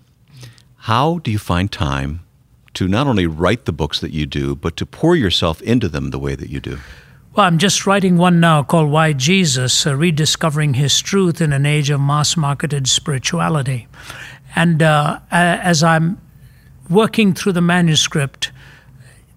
How 0.83 1.19
do 1.19 1.31
you 1.31 1.39
find 1.39 1.71
time 1.71 2.25
to 2.73 2.89
not 2.89 3.07
only 3.07 3.25
write 3.25 3.63
the 3.63 3.71
books 3.71 4.01
that 4.01 4.11
you 4.11 4.25
do, 4.25 4.53
but 4.53 4.75
to 4.75 4.85
pour 4.85 5.15
yourself 5.15 5.61
into 5.61 5.87
them 5.87 6.09
the 6.09 6.19
way 6.19 6.35
that 6.35 6.49
you 6.49 6.59
do? 6.59 6.79
Well, 7.33 7.45
I'm 7.45 7.57
just 7.57 7.87
writing 7.87 8.17
one 8.17 8.41
now 8.41 8.63
called 8.63 8.91
Why 8.91 9.13
Jesus 9.13 9.87
uh, 9.87 9.95
Rediscovering 9.95 10.73
His 10.73 10.99
Truth 10.99 11.39
in 11.39 11.53
an 11.53 11.65
Age 11.65 11.89
of 11.89 12.01
Mass 12.01 12.35
Marketed 12.35 12.89
Spirituality. 12.89 13.87
And 14.57 14.83
uh, 14.83 15.21
as 15.31 15.85
I'm 15.85 16.19
working 16.89 17.33
through 17.33 17.53
the 17.53 17.61
manuscript, 17.61 18.51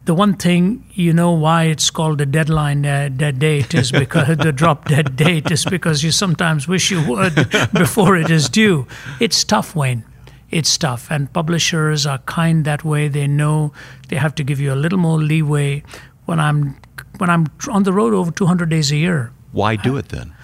the 0.05 0.15
one 0.15 0.35
thing 0.35 0.85
you 0.95 1.13
know 1.13 1.31
why 1.31 1.67
it's 1.67 1.93
called 1.93 2.21
a 2.21 2.27
deadline 2.27 2.85
uh, 2.85 3.09
dead 3.17 3.39
date 3.39 3.73
is 3.73 3.93
because 4.05 4.37
the 4.39 4.51
drop 4.51 4.89
dead 4.89 5.15
date 5.15 5.53
is 5.53 5.65
because 5.65 6.03
you 6.03 6.11
sometimes 6.11 6.67
wish 6.67 6.91
you 6.91 7.09
would 7.09 7.37
before 7.73 8.17
it 8.17 8.31
is 8.33 8.49
due. 8.49 8.89
It's 9.21 9.45
tough, 9.45 9.77
Wayne 9.77 10.05
it's 10.51 10.77
tough. 10.79 11.11
And 11.11 11.33
publishers 11.33 12.07
are 12.07 12.19
kind 12.19 12.65
that 12.65 12.85
way. 12.85 13.09
They 13.09 13.27
know 13.27 13.73
they 14.09 14.17
have 14.17 14.35
to 14.37 14.45
give 14.45 14.61
you 14.61 14.73
a 14.73 14.77
little 14.77 14.99
more 14.99 15.19
leeway 15.19 15.83
when 16.25 16.41
I'm 16.41 16.77
when 17.19 17.31
I'm 17.31 17.47
on 17.71 17.85
the 17.85 17.93
road 17.93 18.13
over 18.15 18.31
200 18.31 18.69
days 18.69 18.93
a 18.93 18.97
year. 18.97 19.33
Why 19.53 19.77
do 19.77 19.97
it 19.97 20.11
then? 20.11 20.35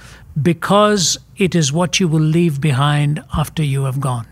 Because 0.40 1.18
it 1.36 1.54
is 1.54 1.72
what 1.72 2.00
you 2.00 2.08
will 2.08 2.20
leave 2.20 2.60
behind 2.60 3.22
after 3.36 3.62
you 3.62 3.84
have 3.84 4.00
gone. 4.00 4.26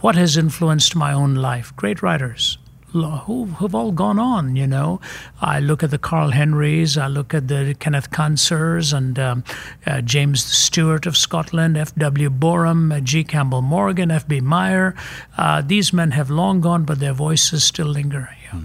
What 0.00 0.16
has 0.16 0.36
influenced 0.36 0.94
my 0.94 1.12
own 1.12 1.34
life? 1.34 1.74
Great 1.76 2.02
writers, 2.02 2.58
who 2.92 3.46
have 3.46 3.74
all 3.74 3.92
gone 3.92 4.18
on, 4.18 4.56
you 4.56 4.66
know. 4.66 5.00
I 5.40 5.60
look 5.60 5.82
at 5.82 5.90
the 5.90 5.98
Carl 5.98 6.30
Henrys, 6.30 6.96
I 6.96 7.06
look 7.06 7.34
at 7.34 7.48
the 7.48 7.74
Kenneth 7.78 8.10
Kantzers 8.10 8.92
and 8.92 9.18
um, 9.18 9.44
uh, 9.86 10.00
James 10.00 10.44
Stewart 10.44 11.06
of 11.06 11.16
Scotland, 11.16 11.76
F.W. 11.76 12.30
Boreham, 12.30 12.92
uh, 12.92 13.00
G. 13.00 13.24
Campbell 13.24 13.62
Morgan, 13.62 14.10
F.B. 14.10 14.40
Meyer. 14.40 14.94
Uh, 15.36 15.62
these 15.62 15.92
men 15.92 16.12
have 16.12 16.30
long 16.30 16.60
gone, 16.60 16.84
but 16.84 16.98
their 16.98 17.12
voices 17.12 17.64
still 17.64 17.86
linger. 17.86 18.36
Yeah. 18.44 18.50
Hmm. 18.50 18.64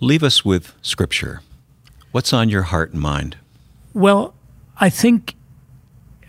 Leave 0.00 0.22
us 0.22 0.44
with 0.44 0.74
Scripture. 0.82 1.40
What's 2.10 2.32
on 2.32 2.48
your 2.48 2.62
heart 2.62 2.92
and 2.92 3.00
mind? 3.00 3.36
Well, 3.94 4.34
I 4.78 4.90
think 4.90 5.34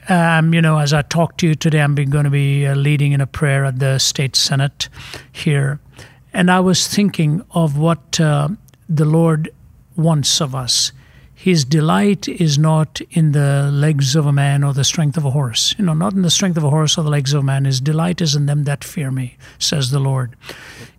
um, 0.10 0.54
you 0.54 0.62
know, 0.62 0.80
as 0.80 0.94
I 0.94 1.02
talk 1.02 1.38
to 1.38 1.48
you 1.48 1.56
today, 1.56 1.80
I'm 1.80 1.96
going 1.96 2.26
to 2.26 2.30
be 2.30 2.66
uh, 2.66 2.76
leading 2.76 3.14
in 3.14 3.22
a 3.22 3.28
prayer 3.28 3.64
at 3.66 3.80
the 3.80 4.00
state 4.00 4.36
senate 4.36 4.90
here. 5.32 5.80
And 6.34 6.50
I 6.50 6.60
was 6.60 6.88
thinking 6.88 7.44
of 7.52 7.78
what 7.78 8.20
uh, 8.20 8.50
the 8.90 9.06
Lord 9.06 9.54
wants 9.96 10.42
of 10.42 10.56
us. 10.56 10.92
His 11.36 11.66
delight 11.66 12.28
is 12.28 12.58
not 12.58 13.02
in 13.12 13.34
the 13.34 13.70
legs 13.72 14.16
of 14.16 14.26
a 14.26 14.32
man 14.32 14.64
or 14.64 14.74
the 14.74 14.84
strength 14.84 15.18
of 15.18 15.26
a 15.26 15.32
horse. 15.32 15.76
You 15.78 15.86
know, 15.86 15.94
not 15.94 16.14
in 16.14 16.22
the 16.22 16.32
strength 16.32 16.58
of 16.58 16.64
a 16.64 16.70
horse 16.70 16.98
or 16.98 17.04
the 17.04 17.10
legs 17.10 17.34
of 17.34 17.42
a 17.42 17.44
man. 17.44 17.66
His 17.66 17.82
delight 17.82 18.22
is 18.22 18.34
in 18.34 18.46
them 18.46 18.64
that 18.64 18.84
fear 18.84 19.12
me, 19.12 19.38
says 19.60 19.92
the 19.92 20.00
Lord. 20.00 20.36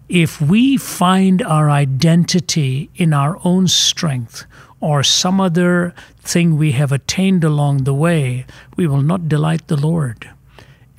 If 0.08 0.40
we 0.40 0.76
find 0.76 1.42
our 1.42 1.70
identity 1.70 2.90
in 2.94 3.14
our 3.14 3.38
own 3.42 3.68
strength 3.68 4.44
or 4.80 5.02
some 5.02 5.40
other 5.40 5.94
thing 6.20 6.58
we 6.58 6.72
have 6.72 6.92
attained 6.92 7.42
along 7.42 7.84
the 7.84 7.94
way, 7.94 8.44
we 8.76 8.86
will 8.86 9.00
not 9.00 9.28
delight 9.28 9.66
the 9.68 9.80
Lord. 9.80 10.30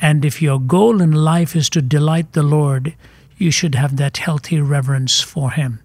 And 0.02 0.26
if 0.26 0.42
your 0.42 0.60
goal 0.60 1.02
in 1.02 1.12
life 1.12 1.56
is 1.56 1.70
to 1.70 1.82
delight 1.82 2.34
the 2.34 2.44
Lord, 2.44 2.96
you 3.38 3.52
should 3.52 3.76
have 3.76 3.98
that 3.98 4.18
healthy 4.18 4.60
reverence 4.60 5.22
for 5.22 5.52
Him. 5.52 5.80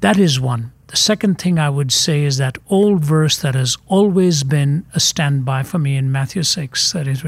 That 0.00 0.18
is 0.18 0.40
one. 0.40 0.72
The 0.88 0.96
second 0.96 1.38
thing 1.38 1.58
I 1.58 1.70
would 1.70 1.90
say 1.90 2.24
is 2.24 2.36
that 2.36 2.58
old 2.68 3.02
verse 3.02 3.38
that 3.38 3.54
has 3.54 3.78
always 3.86 4.42
been 4.42 4.84
a 4.94 5.00
standby 5.00 5.62
for 5.62 5.78
me 5.78 5.96
in 5.96 6.12
Matthew 6.12 6.42
6 6.42 6.92
that 6.92 7.08
is, 7.08 7.24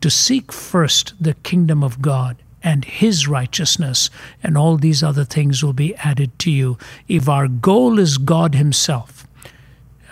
to 0.00 0.10
seek 0.10 0.50
first 0.50 1.12
the 1.20 1.34
kingdom 1.34 1.84
of 1.84 2.00
God 2.00 2.38
and 2.62 2.84
his 2.84 3.28
righteousness, 3.28 4.08
and 4.42 4.56
all 4.56 4.76
these 4.76 5.02
other 5.02 5.24
things 5.24 5.62
will 5.62 5.72
be 5.72 5.94
added 5.96 6.38
to 6.38 6.50
you. 6.50 6.78
If 7.08 7.28
our 7.28 7.48
goal 7.48 7.98
is 7.98 8.18
God 8.18 8.54
himself, 8.54 9.26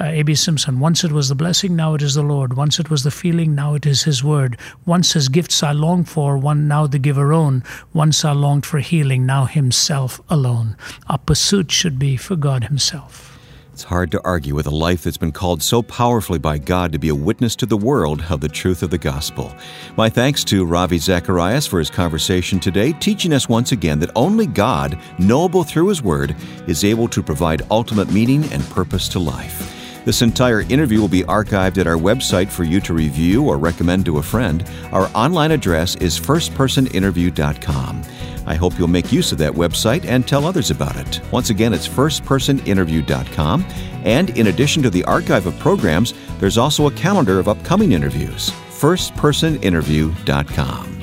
uh, 0.01 0.05
A.B. 0.05 0.35
Simpson. 0.35 0.81
Once 0.81 1.05
it 1.05 1.13
was 1.13 1.29
the 1.29 1.35
blessing, 1.35 1.77
now 1.77 1.95
it 1.95 2.03
is 2.03 2.15
the 2.15 2.23
Lord. 2.23 2.57
Once 2.57 2.81
it 2.81 2.89
was 2.89 3.03
the 3.03 3.11
feeling, 3.11 3.55
now 3.55 3.75
it 3.75 3.85
is 3.85 4.05
His 4.05 4.25
word. 4.25 4.57
Once 4.87 5.13
His 5.13 5.29
gifts 5.29 5.63
I 5.63 5.73
longed 5.73 6.09
for, 6.09 6.39
one 6.39 6.67
now 6.67 6.87
the 6.87 6.99
giver 6.99 7.33
own. 7.33 7.63
Once 7.93 8.25
I 8.25 8.33
longed 8.33 8.65
for 8.65 8.79
healing, 8.79 9.27
now 9.27 9.45
Himself 9.45 10.21
alone. 10.31 10.77
Our 11.09 11.19
pursuit 11.19 11.71
should 11.71 11.99
be 11.99 12.17
for 12.17 12.37
God 12.37 12.65
Himself. 12.65 13.37
It's 13.73 13.85
hard 13.85 14.11
to 14.11 14.21
argue 14.25 14.55
with 14.55 14.67
a 14.67 14.71
life 14.71 15.05
that's 15.05 15.17
been 15.17 15.33
called 15.33 15.63
so 15.63 15.81
powerfully 15.81 16.39
by 16.39 16.59
God 16.59 16.93
to 16.93 16.99
be 16.99 17.09
a 17.09 17.15
witness 17.15 17.57
to 17.57 17.67
the 17.67 17.79
world 17.79 18.23
of 18.29 18.43
the 18.43 18.49
truth 18.49 18.83
of 18.83 18.91
the 18.91 18.99
gospel. 18.99 19.55
My 19.97 20.11
thanks 20.11 20.45
to 20.45 20.67
Ravi 20.67 20.99
Zacharias 20.99 21.67
for 21.67 21.79
his 21.79 21.89
conversation 21.89 22.61
today, 22.61 22.93
teaching 22.93 23.33
us 23.33 23.49
once 23.49 23.73
again 23.73 23.99
that 24.01 24.11
only 24.15 24.47
God, 24.47 24.99
knowable 25.19 25.65
through 25.65 25.89
His 25.89 26.03
Word, 26.03 26.37
is 26.67 26.85
able 26.85 27.09
to 27.09 27.23
provide 27.23 27.63
ultimate 27.71 28.13
meaning 28.13 28.45
and 28.53 28.63
purpose 28.69 29.09
to 29.09 29.19
life. 29.19 29.80
This 30.05 30.23
entire 30.23 30.63
interview 30.63 31.01
will 31.01 31.09
be 31.09 31.25
archived 31.25 31.79
at 31.79 31.87
our 31.87 31.97
website 31.97 32.49
for 32.49 32.65
you 32.65 32.81
to 32.81 32.95
review 32.95 33.45
or 33.45 33.59
recommend 33.59 34.07
to 34.07 34.17
a 34.19 34.23
friend. 34.23 34.65
Our 34.93 35.11
online 35.15 35.51
address 35.51 35.97
is 35.97 36.19
firstpersoninterview.com. 36.19 38.03
I 38.47 38.55
hope 38.55 38.79
you'll 38.79 38.89
make 38.89 39.13
use 39.13 39.33
of 39.33 39.39
that 39.39 39.53
website 39.53 40.07
and 40.07 40.27
tell 40.27 40.47
others 40.47 40.71
about 40.71 40.97
it. 40.97 41.21
Once 41.31 41.51
again, 41.51 41.75
it's 41.75 41.87
firstpersoninterview.com. 41.87 43.67
And 44.05 44.31
in 44.31 44.47
addition 44.47 44.83
to 44.83 44.91
the 44.91 45.05
archive 45.05 45.47
of 45.47 45.59
programs, 45.59 46.15
there's 46.39 46.59
also 46.59 46.87
a 46.87 46.93
calendar 46.93 47.39
of 47.39 47.49
upcoming 47.49 47.93
interviews. 47.93 48.51
firstpersoninterview.com. 48.71 51.01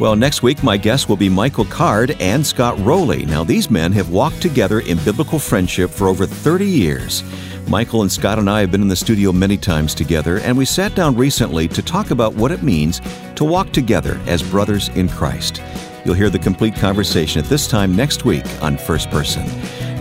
Well, 0.00 0.16
next 0.16 0.42
week, 0.42 0.62
my 0.62 0.78
guests 0.78 1.10
will 1.10 1.18
be 1.18 1.28
Michael 1.28 1.66
Card 1.66 2.16
and 2.20 2.46
Scott 2.46 2.78
Roley. 2.78 3.26
Now, 3.26 3.44
these 3.44 3.70
men 3.70 3.92
have 3.92 4.08
walked 4.08 4.40
together 4.40 4.80
in 4.80 4.96
biblical 5.04 5.38
friendship 5.38 5.90
for 5.90 6.08
over 6.08 6.24
30 6.24 6.64
years. 6.64 7.22
Michael 7.68 8.02
and 8.02 8.10
Scott 8.10 8.38
and 8.38 8.48
I 8.48 8.60
have 8.60 8.70
been 8.70 8.82
in 8.82 8.88
the 8.88 8.96
studio 8.96 9.32
many 9.32 9.56
times 9.56 9.94
together, 9.94 10.38
and 10.40 10.56
we 10.56 10.64
sat 10.64 10.94
down 10.94 11.16
recently 11.16 11.68
to 11.68 11.82
talk 11.82 12.10
about 12.10 12.34
what 12.34 12.50
it 12.50 12.62
means 12.62 13.00
to 13.36 13.44
walk 13.44 13.72
together 13.72 14.20
as 14.26 14.42
brothers 14.42 14.88
in 14.90 15.08
Christ. 15.08 15.62
You'll 16.04 16.14
hear 16.14 16.30
the 16.30 16.38
complete 16.38 16.74
conversation 16.74 17.42
at 17.42 17.48
this 17.48 17.68
time 17.68 17.94
next 17.94 18.24
week 18.24 18.44
on 18.62 18.76
First 18.76 19.10
Person. 19.10 19.46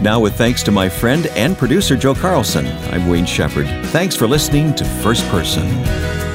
Now, 0.02 0.20
with 0.20 0.36
thanks 0.36 0.64
to 0.64 0.72
my 0.72 0.88
friend 0.90 1.28
and 1.28 1.58
producer 1.58 1.96
Joe 1.98 2.16
Carlson, 2.16 2.68
I'm 2.92 3.08
Wayne 3.10 3.26
Shepherd. 3.26 3.68
Thanks 3.88 4.16
for 4.16 4.28
listening 4.28 4.74
to 4.76 4.86
First 4.86 5.26
Person. 5.28 6.29